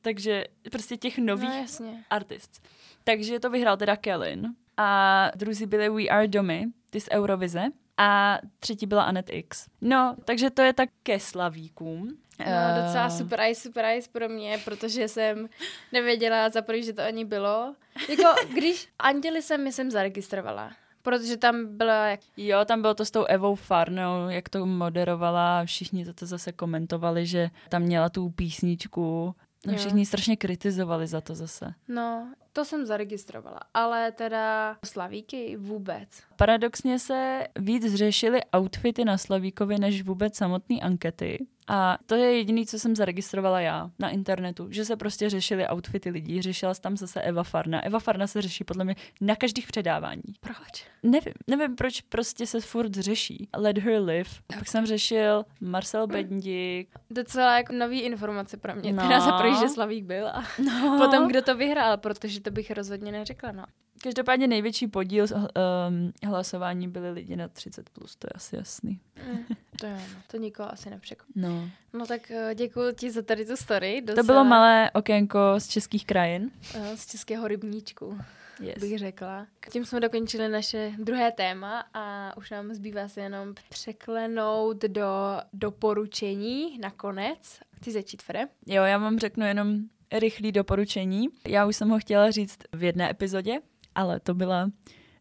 Takže 0.00 0.44
prostě 0.70 0.96
těch 0.96 1.18
nových 1.18 1.48
No 1.48 1.54
jasně. 1.60 2.04
artist. 2.10 2.68
Takže 3.04 3.40
to 3.40 3.50
vyhrál 3.50 3.76
teda 3.76 3.96
Kellen. 3.96 4.54
A 4.76 5.30
druzí 5.36 5.66
byli 5.66 5.88
We 5.88 6.02
Are 6.08 6.28
Domy, 6.28 6.66
ty 6.90 7.00
z 7.00 7.08
Eurovize. 7.12 7.64
A 7.96 8.38
třetí 8.60 8.86
byla 8.86 9.02
Anet 9.02 9.26
X. 9.32 9.66
No, 9.80 10.16
takže 10.24 10.50
to 10.50 10.62
je 10.62 10.72
tak 10.72 10.88
ke 11.02 11.20
slavíkům. 11.20 12.08
No, 12.38 12.82
docela 12.84 13.06
Eh, 13.06 13.10
surprise, 13.10 13.60
surprise 13.60 14.08
pro 14.12 14.28
mě, 14.28 14.58
protože 14.64 15.08
jsem 15.08 15.48
nevěděla 15.92 16.48
za 16.48 16.62
první, 16.62 16.82
že 16.82 16.92
to 16.92 17.02
ani 17.02 17.24
bylo. 17.24 17.74
Jako, 18.08 18.34
když 18.54 18.88
Anděli 18.98 19.42
jsem, 19.42 19.64
myslím, 19.64 19.90
zaregistrovala. 19.90 20.72
Protože 21.02 21.36
tam 21.36 21.76
byla 21.76 22.06
jak... 22.06 22.20
Jo, 22.36 22.64
tam 22.64 22.82
bylo 22.82 22.94
to 22.94 23.04
s 23.04 23.10
tou 23.10 23.24
Evou 23.24 23.54
Farnou, 23.54 24.28
jak 24.28 24.48
to 24.48 24.66
moderovala, 24.66 25.64
všichni 25.64 26.04
to, 26.04 26.12
to 26.12 26.26
zase 26.26 26.52
komentovali, 26.52 27.26
že 27.26 27.50
tam 27.68 27.82
měla 27.82 28.08
tu 28.08 28.30
písničku. 28.30 29.34
No, 29.66 29.74
všichni 29.76 30.06
strašně 30.06 30.36
kritizovali 30.36 31.06
za 31.06 31.20
to 31.20 31.34
zase. 31.34 31.74
No, 31.88 32.32
to 32.58 32.64
jsem 32.64 32.86
zaregistrovala, 32.86 33.60
ale 33.74 34.12
teda 34.12 34.76
slavíky 34.84 35.56
vůbec. 35.56 36.08
Paradoxně 36.36 36.98
se 36.98 37.46
víc 37.58 37.94
řešily 37.94 38.40
outfity 38.56 39.04
na 39.04 39.18
Slavíkovi, 39.18 39.78
než 39.78 40.02
vůbec 40.02 40.36
samotné 40.36 40.76
ankety. 40.76 41.46
A 41.70 41.98
to 42.06 42.14
je 42.14 42.36
jediné, 42.36 42.66
co 42.66 42.78
jsem 42.78 42.96
zaregistrovala 42.96 43.60
já 43.60 43.90
na 43.98 44.08
internetu, 44.10 44.66
že 44.70 44.84
se 44.84 44.96
prostě 44.96 45.30
řešily 45.30 45.68
outfity 45.68 46.10
lidí. 46.10 46.42
Řešila 46.42 46.74
se 46.74 46.80
tam 46.80 46.96
zase 46.96 47.22
Eva 47.22 47.42
Farna. 47.42 47.84
Eva 47.84 47.98
Farna 47.98 48.26
se 48.26 48.42
řeší 48.42 48.64
podle 48.64 48.84
mě 48.84 48.96
na 49.20 49.36
každých 49.36 49.66
předávání. 49.66 50.22
Proč? 50.40 50.86
Nevím, 51.02 51.34
nevím, 51.46 51.76
proč 51.76 52.00
prostě 52.00 52.46
se 52.46 52.60
furt 52.60 52.94
řeší. 52.94 53.48
Let 53.56 53.78
her 53.78 54.00
live. 54.02 54.30
Pak 54.46 54.68
jsem 54.68 54.86
řešil 54.86 55.44
Marcel 55.60 56.06
Bendík. 56.06 56.88
Docela 57.10 57.56
jako 57.56 57.72
nový 57.72 58.00
informace 58.00 58.56
pro 58.56 58.74
mě. 58.74 58.92
No. 58.92 59.02
Teda 59.02 59.20
za 59.20 59.32
první, 59.32 59.58
že 59.60 59.68
Slavík 59.68 60.04
byl 60.04 60.28
a 60.28 60.44
No. 60.64 60.98
potom 60.98 61.28
kdo 61.28 61.42
to 61.42 61.56
vyhrál, 61.56 61.96
protože 61.96 62.40
to 62.50 62.54
bych 62.54 62.70
rozhodně 62.70 63.12
neřekla, 63.12 63.52
no. 63.52 63.64
Každopádně 64.02 64.46
největší 64.46 64.86
podíl 64.86 65.26
um, 65.32 66.12
hlasování 66.30 66.88
byli 66.88 67.10
lidi 67.10 67.36
na 67.36 67.48
30+, 67.48 67.82
plus, 67.92 68.16
to 68.16 68.26
je 68.26 68.30
asi 68.34 68.56
jasný. 68.56 69.00
Mm, 69.28 69.38
to 69.80 69.86
jo, 69.86 69.92
no. 69.96 70.20
To 70.30 70.36
nikoho 70.36 70.72
asi 70.72 70.90
nepřekvapí. 70.90 71.32
No. 71.36 71.70
No 71.92 72.06
tak 72.06 72.30
eh, 72.30 72.54
děkuji 72.54 72.94
ti 72.94 73.10
za 73.10 73.22
tady 73.22 73.44
tu 73.46 73.56
story. 73.56 74.02
To 74.16 74.22
bylo 74.22 74.44
malé 74.44 74.90
okénko 74.94 75.38
z 75.58 75.68
českých 75.68 76.06
krajin. 76.06 76.50
eh, 76.74 76.96
Z 76.96 77.06
českého 77.06 77.48
rybníčku. 77.48 78.18
Yes. 78.60 78.78
bych 78.80 78.98
řekla. 78.98 79.46
Tím 79.72 79.84
jsme 79.84 80.00
dokončili 80.00 80.48
naše 80.48 80.92
druhé 80.98 81.32
téma 81.32 81.84
a 81.94 82.36
už 82.36 82.50
nám 82.50 82.74
zbývá 82.74 83.08
se 83.08 83.20
jenom 83.20 83.54
překlenout 83.68 84.82
do 84.82 85.06
doporučení 85.52 86.78
nakonec. 86.78 87.60
Chci 87.76 87.92
začít, 87.92 88.22
Fere? 88.22 88.40
Jo, 88.66 88.82
já 88.82 88.98
vám 88.98 89.18
řeknu 89.18 89.46
jenom 89.46 89.78
rychlý 90.12 90.52
doporučení. 90.52 91.28
Já 91.48 91.66
už 91.66 91.76
jsem 91.76 91.88
ho 91.88 91.98
chtěla 91.98 92.30
říct 92.30 92.58
v 92.72 92.82
jedné 92.82 93.10
epizodě, 93.10 93.60
ale 93.94 94.20
to 94.20 94.34
byla, 94.34 94.70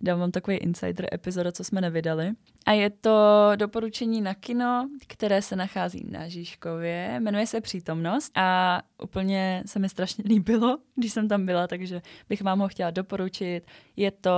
dám 0.01 0.19
vám 0.19 0.31
takový 0.31 0.57
insider 0.57 1.07
epizoda, 1.13 1.51
co 1.51 1.63
jsme 1.63 1.81
nevydali. 1.81 2.31
A 2.65 2.71
je 2.71 2.89
to 2.89 3.51
doporučení 3.55 4.21
na 4.21 4.33
kino, 4.33 4.89
které 5.07 5.41
se 5.41 5.55
nachází 5.55 6.05
na 6.11 6.27
Žižkově, 6.27 7.19
jmenuje 7.19 7.47
se 7.47 7.61
Přítomnost 7.61 8.31
a 8.35 8.81
úplně 9.03 9.63
se 9.65 9.79
mi 9.79 9.89
strašně 9.89 10.23
líbilo, 10.27 10.77
když 10.95 11.13
jsem 11.13 11.27
tam 11.27 11.45
byla, 11.45 11.67
takže 11.67 12.01
bych 12.29 12.41
vám 12.41 12.59
ho 12.59 12.67
chtěla 12.67 12.91
doporučit. 12.91 13.61
Je 13.95 14.11
to 14.11 14.31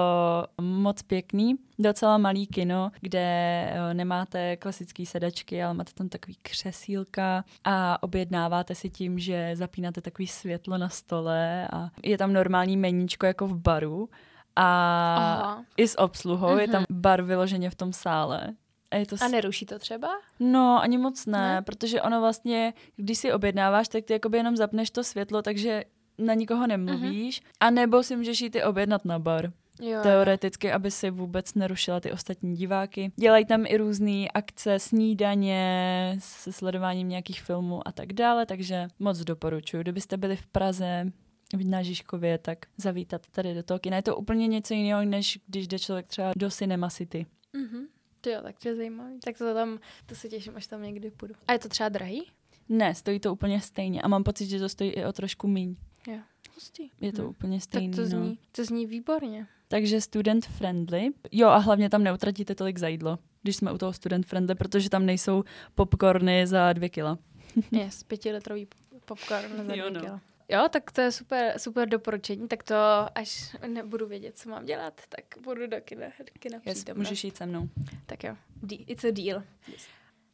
moc 0.62 1.02
pěkný, 1.02 1.56
docela 1.80 2.18
malý 2.18 2.48
kino, 2.48 2.92
kde 3.02 3.20
eh, 3.20 3.94
nemáte 3.94 4.58
klasické 4.58 5.06
sedačky, 5.06 5.64
ale 5.64 5.74
máte 5.74 5.94
tam 5.94 6.10
takový 6.10 6.38
křesílka 6.42 7.44
a 7.64 8.04
objednáváte 8.04 8.76
si 8.76 8.90
tím, 8.90 9.20
že 9.20 9.52
zapínáte 9.54 10.02
takový 10.02 10.28
světlo 10.28 10.78
na 10.78 10.90
stole 10.90 11.68
a 11.74 11.90
je 12.04 12.18
tam 12.18 12.34
normální 12.34 12.78
meníčko 12.78 13.26
jako 13.26 13.48
v 13.48 13.58
baru 13.58 14.10
a 14.56 15.16
Aha. 15.16 15.64
i 15.78 15.88
s 15.88 16.00
obsluhou, 16.00 16.58
je 16.58 16.64
Mhm. 16.68 16.72
tam 16.72 16.84
bar 16.90 17.22
vyloženě 17.22 17.70
v 17.70 17.76
tom 17.76 17.94
sále. 17.94 18.48
A 18.92 18.96
je 18.96 19.06
to 19.06 19.16
A 19.22 19.28
neruší 19.28 19.66
to 19.66 19.80
třeba? 19.80 20.08
No, 20.40 20.80
ani 20.82 20.98
moc 20.98 21.26
ne, 21.26 21.38
Ne? 21.40 21.54
ne, 21.56 21.62
protože 21.62 22.02
ono 22.02 22.20
vlastně, 22.20 22.74
když 22.96 23.18
si 23.18 23.34
objednáváš, 23.34 23.88
tak 23.88 24.04
ty 24.06 24.14
jakoby 24.14 24.38
jenom 24.38 24.58
zapneš 24.58 24.90
to 24.90 25.04
světlo, 25.04 25.42
takže 25.42 25.84
na 26.18 26.34
nikoho 26.34 26.68
nemluvíš, 26.68 27.42
mm-hmm. 27.42 27.46
a 27.60 27.70
nebo 27.70 28.04
si 28.04 28.16
můžeš 28.16 28.42
jít 28.42 28.56
i 28.56 28.64
objednat 28.64 29.06
na 29.06 29.20
bar. 29.20 29.52
Jo. 29.82 30.00
Teoreticky, 30.04 30.72
aby 30.72 30.92
si 30.92 31.10
vůbec 31.10 31.54
nerušila 31.54 32.00
ty 32.00 32.12
ostatní 32.12 32.56
diváky. 32.56 33.12
Dělají 33.16 33.46
tam 33.46 33.64
i 33.68 33.78
různé 33.78 34.26
akce, 34.34 34.80
snídaně, 34.80 36.16
se 36.20 36.52
sledováním 36.52 37.10
nějakých 37.10 37.42
filmů 37.42 37.88
a 37.88 37.92
tak 37.92 38.14
dále, 38.14 38.46
takže 38.46 38.88
moc 39.00 39.18
doporučuji. 39.20 39.82
Kdybyste 39.82 40.18
byli 40.18 40.36
v 40.36 40.48
Praze, 40.48 41.06
na 41.64 41.82
Žižkově, 41.84 42.38
tak 42.38 42.66
zavítat 42.78 43.28
tady 43.32 43.54
do 43.54 43.64
toho 43.64 43.80
kina. 43.80 43.96
Je 43.98 44.04
to 44.04 44.16
úplně 44.18 44.48
něco 44.48 44.74
jiného, 44.74 45.06
než 45.06 45.40
když 45.48 45.68
jde 45.68 45.80
člověk 45.80 46.08
třeba 46.08 46.32
do 46.36 46.50
Cinema 46.50 46.90
City. 46.90 47.26
Mhm. 47.54 47.86
To 48.22 48.30
jo, 48.30 48.40
tak 48.44 48.60
to 48.60 48.68
je 48.68 48.76
zajímavý. 48.76 49.20
Tak 49.20 49.38
to 49.38 49.54
tam, 49.54 49.80
to 50.06 50.16
se 50.16 50.30
těším, 50.30 50.54
až 50.56 50.68
tam 50.68 50.84
někdy 50.84 51.12
půjdu. 51.12 51.34
A 51.48 51.54
je 51.54 51.60
to 51.60 51.70
třeba 51.70 51.90
drahý? 51.90 52.24
Ne, 52.70 52.96
stojí 52.96 53.20
to 53.20 53.34
úplně 53.34 53.62
stejně 53.62 54.02
a 54.02 54.08
mám 54.08 54.24
pocit, 54.24 54.46
že 54.46 54.60
to 54.60 54.70
stojí 54.70 54.90
i 54.90 55.06
o 55.06 55.14
trošku 55.14 55.48
míň. 55.48 55.76
Jo. 56.08 56.18
Hustý. 56.56 56.90
Je 57.02 57.14
to 57.14 57.22
Hm. 57.22 57.26
úplně 57.26 57.62
stejný. 57.62 57.88
Tak 57.90 57.96
to 57.96 58.02
no. 58.02 58.08
zní, 58.08 58.40
to 58.52 58.66
zní 58.66 58.86
výborně. 58.86 59.48
Takže 59.68 60.02
student 60.02 60.46
friendly. 60.46 61.10
Jo 61.32 61.48
a 61.48 61.58
hlavně 61.58 61.90
tam 61.90 62.04
neutratíte 62.04 62.56
tolik 62.56 62.78
za 62.78 62.88
jídlo, 62.88 63.20
když 63.42 63.56
jsme 63.56 63.72
u 63.72 63.78
toho 63.78 63.94
student 63.94 64.26
friendly, 64.26 64.56
protože 64.56 64.90
tam 64.90 65.06
nejsou 65.06 65.44
popcorny 65.76 66.48
za 66.48 66.74
dvě 66.74 66.90
kila. 66.90 67.18
Yes, 67.72 68.04
pětilitrový 68.04 68.68
popcorn 69.06 69.68
za 69.68 69.76
Jo, 69.76 69.86
jo, 69.86 69.90
no. 69.94 70.02
no. 70.08 70.20
Jo, 70.50 70.68
tak 70.70 70.92
to 70.92 71.02
je 71.02 71.12
super, 71.12 71.60
super 71.60 71.90
doporučení, 71.90 72.48
tak 72.48 72.64
to 72.64 72.76
až 73.16 73.56
nebudu 73.68 74.08
vědět, 74.08 74.38
co 74.38 74.50
mám 74.50 74.66
dělat, 74.66 75.02
tak 75.10 75.24
budu 75.44 75.68
do 75.68 75.82
kina, 75.82 76.06
do 76.20 76.40
kina 76.40 76.60
Yes, 76.66 76.86
můžeš 76.94 77.24
jít 77.24 77.38
se 77.38 77.46
mnou. 77.46 77.70
Tak 78.06 78.24
jo, 78.24 78.36
it's 78.88 79.04
a 79.04 79.12
deal. 79.12 79.44
Yes. 79.68 79.88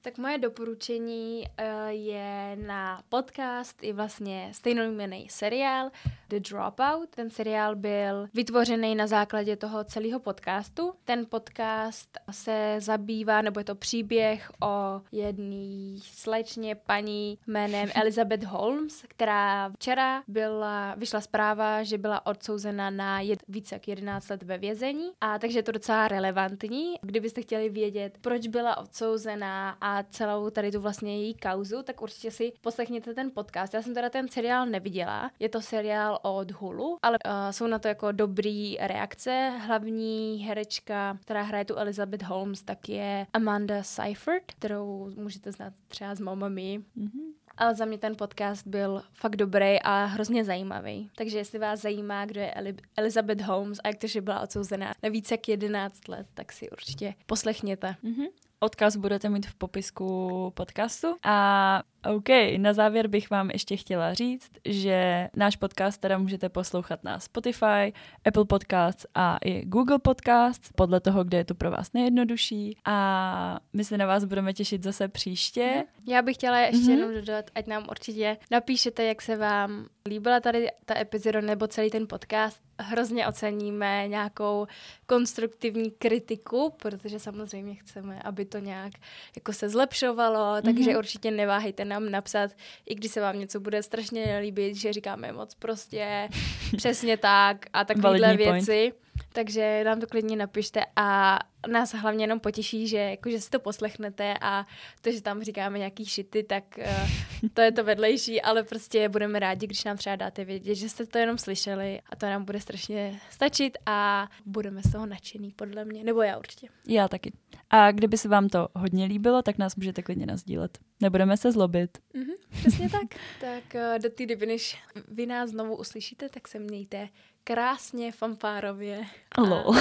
Tak 0.06 0.18
moje 0.18 0.38
doporučení 0.38 1.44
uh, 1.44 1.66
je 1.88 2.58
na 2.66 3.02
podcast 3.10 3.84
i 3.84 3.94
vlastně 3.94 4.50
stejnojmenný 4.52 5.28
seriál 5.30 5.90
The 6.30 6.40
Dropout. 6.40 7.10
Ten 7.10 7.30
seriál 7.30 7.76
byl 7.76 8.28
vytvořený 8.34 8.96
na 8.96 9.08
základě 9.08 9.56
toho 9.56 9.84
celého 9.84 10.20
podcastu. 10.20 10.94
Ten 11.06 11.26
podcast 11.30 12.10
se 12.32 12.76
zabývá, 12.80 13.42
nebo 13.42 13.60
je 13.60 13.64
to 13.64 13.76
příběh 13.76 14.52
o 14.62 15.02
jedné 15.12 16.00
slečně 16.02 16.76
paní 16.76 17.38
jménem 17.48 17.90
Elizabeth 17.96 18.44
Holmes, 18.44 19.04
která 19.08 19.70
včera 19.70 20.24
byla, 20.28 20.96
vyšla 20.96 21.22
zpráva, 21.22 21.84
že 21.84 21.98
byla 21.98 22.26
odsouzena 22.26 22.90
na 22.90 23.22
jed, 23.22 23.40
více 23.48 23.76
jak 23.76 23.88
11 23.88 24.30
let 24.30 24.44
ve 24.44 24.58
vězení. 24.58 25.12
A 25.22 25.40
takže 25.40 25.60
je 25.60 25.64
to 25.64 25.72
docela 25.72 26.08
relevantní. 26.08 26.96
Kdybyste 27.02 27.42
chtěli 27.42 27.70
vědět, 27.70 28.18
proč 28.22 28.48
byla 28.48 28.78
odsouzená 28.78 29.78
a 29.82 29.95
celou 30.04 30.50
tady 30.50 30.72
tu 30.72 30.82
vlastně 30.82 31.18
její 31.18 31.34
kauzu, 31.34 31.84
tak 31.84 32.02
určitě 32.02 32.32
si 32.32 32.54
poslechněte 32.62 33.14
ten 33.14 33.32
podcast. 33.32 33.74
Já 33.74 33.82
jsem 33.82 33.94
teda 33.94 34.10
ten 34.10 34.28
seriál 34.28 34.66
neviděla. 34.66 35.32
Je 35.40 35.50
to 35.50 35.62
seriál 35.62 36.20
od 36.22 36.52
Hulu, 36.52 36.98
ale 37.02 37.18
uh, 37.26 37.32
jsou 37.52 37.68
na 37.68 37.80
to 37.80 37.88
jako 37.88 38.12
dobrý 38.12 38.78
reakce. 38.78 39.52
Hlavní 39.60 40.38
herečka, 40.48 41.18
která 41.22 41.42
hraje 41.42 41.66
tu 41.66 41.76
Elizabeth 41.76 42.24
Holmes, 42.24 42.64
tak 42.64 42.90
je 42.90 43.28
Amanda 43.34 43.84
Seyfried, 43.84 44.44
kterou 44.46 45.12
můžete 45.16 45.52
znát 45.52 45.74
třeba 45.88 46.16
z 46.16 46.20
Mamma 46.20 46.50
Mia. 46.50 46.80
Mm-hmm. 46.98 47.36
Ale 47.58 47.76
za 47.76 47.86
mě 47.86 47.98
ten 47.98 48.16
podcast 48.16 48.68
byl 48.68 49.02
fakt 49.14 49.36
dobrý 49.36 49.80
a 49.82 50.06
hrozně 50.06 50.46
zajímavý. 50.46 51.10
Takže 51.16 51.38
jestli 51.38 51.60
vás 51.60 51.82
zajímá, 51.82 52.26
kdo 52.26 52.40
je 52.42 52.52
Eli- 52.52 52.76
Elizabeth 52.98 53.42
Holmes 53.42 53.80
a 53.84 53.88
jak 53.88 53.98
to, 53.98 54.08
že 54.08 54.22
byla 54.22 54.40
odsouzená 54.42 54.94
na 55.04 55.10
více 55.10 55.34
jak 55.34 55.48
11 55.50 56.08
let, 56.08 56.28
tak 56.34 56.52
si 56.52 56.70
určitě 56.70 57.14
poslechněte. 57.26 57.96
Mm-hmm. 58.04 58.28
Odkaz 58.66 58.96
budete 58.96 59.30
mít 59.30 59.46
v 59.46 59.56
popisku 59.56 60.52
podcastu. 60.56 61.18
A 61.24 61.84
OK, 62.06 62.30
na 62.58 62.74
závěr 62.74 63.08
bych 63.08 63.30
vám 63.30 63.50
ještě 63.50 63.78
chtěla 63.78 64.14
říct, 64.14 64.52
že 64.66 65.28
náš 65.36 65.56
podcast 65.56 66.02
teda 66.02 66.18
můžete 66.18 66.50
poslouchat 66.50 67.04
na 67.04 67.20
Spotify, 67.20 67.94
Apple 68.26 68.46
Podcasts 68.46 69.06
a 69.16 69.38
i 69.46 69.66
Google 69.66 70.00
Podcasts, 70.00 70.70
podle 70.76 71.00
toho, 71.00 71.24
kde 71.24 71.38
je 71.38 71.46
to 71.46 71.56
pro 71.56 71.72
vás 71.72 71.94
nejjednodušší. 71.94 72.78
A 72.86 73.60
my 73.74 73.84
se 73.84 73.98
na 73.98 74.06
vás 74.06 74.26
budeme 74.26 74.54
těšit 74.54 74.84
zase 74.84 75.08
příště. 75.08 75.84
Já 76.08 76.22
bych 76.22 76.36
chtěla 76.36 76.60
ještě 76.60 76.78
mm-hmm. 76.78 76.90
jenom 76.90 77.14
dodat, 77.14 77.46
ať 77.56 77.68
nám 77.68 77.86
určitě 77.90 78.38
napíšete, 78.52 79.04
jak 79.04 79.22
se 79.22 79.38
vám 79.38 79.86
líbila 80.08 80.40
tady 80.40 80.68
ta 80.86 80.98
epizoda 81.00 81.42
nebo 81.42 81.68
celý 81.68 81.90
ten 81.90 82.08
podcast. 82.08 82.62
Hrozně 82.80 83.28
oceníme 83.28 84.08
nějakou 84.08 84.68
konstruktivní 85.06 85.92
kritiku, 85.92 86.74
protože 86.82 87.20
samozřejmě 87.20 87.76
chceme, 87.76 88.22
aby 88.22 88.46
to 88.46 88.58
nějak 88.58 88.94
jako 89.36 89.54
se 89.54 89.70
zlepšovalo, 89.70 90.62
takže 90.62 90.92
mm-hmm. 90.92 90.98
určitě 90.98 91.32
neváhejte 91.32 91.86
nám 91.96 92.12
napsat, 92.12 92.52
i 92.86 92.96
když 92.96 93.12
se 93.12 93.22
vám 93.22 93.40
něco 93.40 93.60
bude 93.60 93.84
strašně 93.84 94.26
nelíbit, 94.26 94.76
že 94.76 94.94
říkáme 94.94 95.32
moc 95.32 95.56
prostě, 95.56 96.30
přesně 96.78 97.18
tak 97.18 97.66
a 97.74 97.86
takovéhle 97.86 98.38
věci. 98.38 98.92
Point. 98.92 99.05
Takže 99.36 99.84
nám 99.84 100.00
to 100.00 100.08
klidně 100.08 100.36
napište 100.36 100.82
a 100.96 101.40
nás 101.68 101.94
hlavně 101.94 102.24
jenom 102.24 102.40
potěší, 102.40 102.88
že, 102.88 102.98
jako, 102.98 103.30
že 103.30 103.42
si 103.42 103.50
to 103.50 103.60
poslechnete 103.60 104.34
a 104.42 104.66
to, 105.02 105.12
že 105.12 105.22
tam 105.22 105.44
říkáme 105.44 105.78
nějaký 105.78 106.06
šity, 106.06 106.44
tak 106.44 106.64
uh, 106.78 107.50
to 107.54 107.62
je 107.62 107.72
to 107.72 107.84
vedlejší, 107.84 108.42
ale 108.42 108.64
prostě 108.64 109.10
budeme 109.10 109.40
rádi, 109.40 109.68
když 109.68 109.84
nám 109.84 109.98
třeba 109.98 110.16
dáte 110.16 110.46
vědět, 110.46 110.76
že 110.76 110.90
jste 110.90 111.06
to 111.06 111.18
jenom 111.18 111.38
slyšeli 111.38 112.02
a 112.10 112.16
to 112.16 112.26
nám 112.26 112.46
bude 112.46 112.60
strašně 112.60 113.20
stačit 113.30 113.78
a 113.86 114.30
budeme 114.46 114.82
z 114.84 114.92
toho 114.92 115.06
nadšený, 115.06 115.52
podle 115.52 115.86
mě, 115.86 116.04
nebo 116.04 116.22
já 116.22 116.38
určitě. 116.38 116.68
Já 116.88 117.08
taky. 117.08 117.32
A 117.70 117.92
kdyby 117.92 118.18
se 118.18 118.28
vám 118.28 118.50
to 118.50 118.68
hodně 118.76 119.06
líbilo, 119.06 119.42
tak 119.42 119.58
nás 119.58 119.76
můžete 119.76 120.02
klidně 120.02 120.26
nazdílet. 120.26 120.78
Nebudeme 121.02 121.38
se 121.38 121.52
zlobit. 121.52 121.98
Mm-hmm, 121.98 122.60
přesně 122.60 122.90
tak. 122.90 123.22
tak 123.42 123.64
uh, 123.76 124.00
do 124.04 124.10
té 124.10 124.26
doby, 124.26 124.46
než 124.46 124.78
vy 125.08 125.26
nás 125.26 125.50
znovu 125.50 125.76
uslyšíte, 125.78 126.30
tak 126.30 126.48
se 126.48 126.60
mějte 126.60 127.10
krásně 127.48 128.12
fanfárově. 128.12 129.06
Lol. 129.38 129.76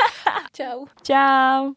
Čau. 0.52 0.86
Čau. 1.02 1.72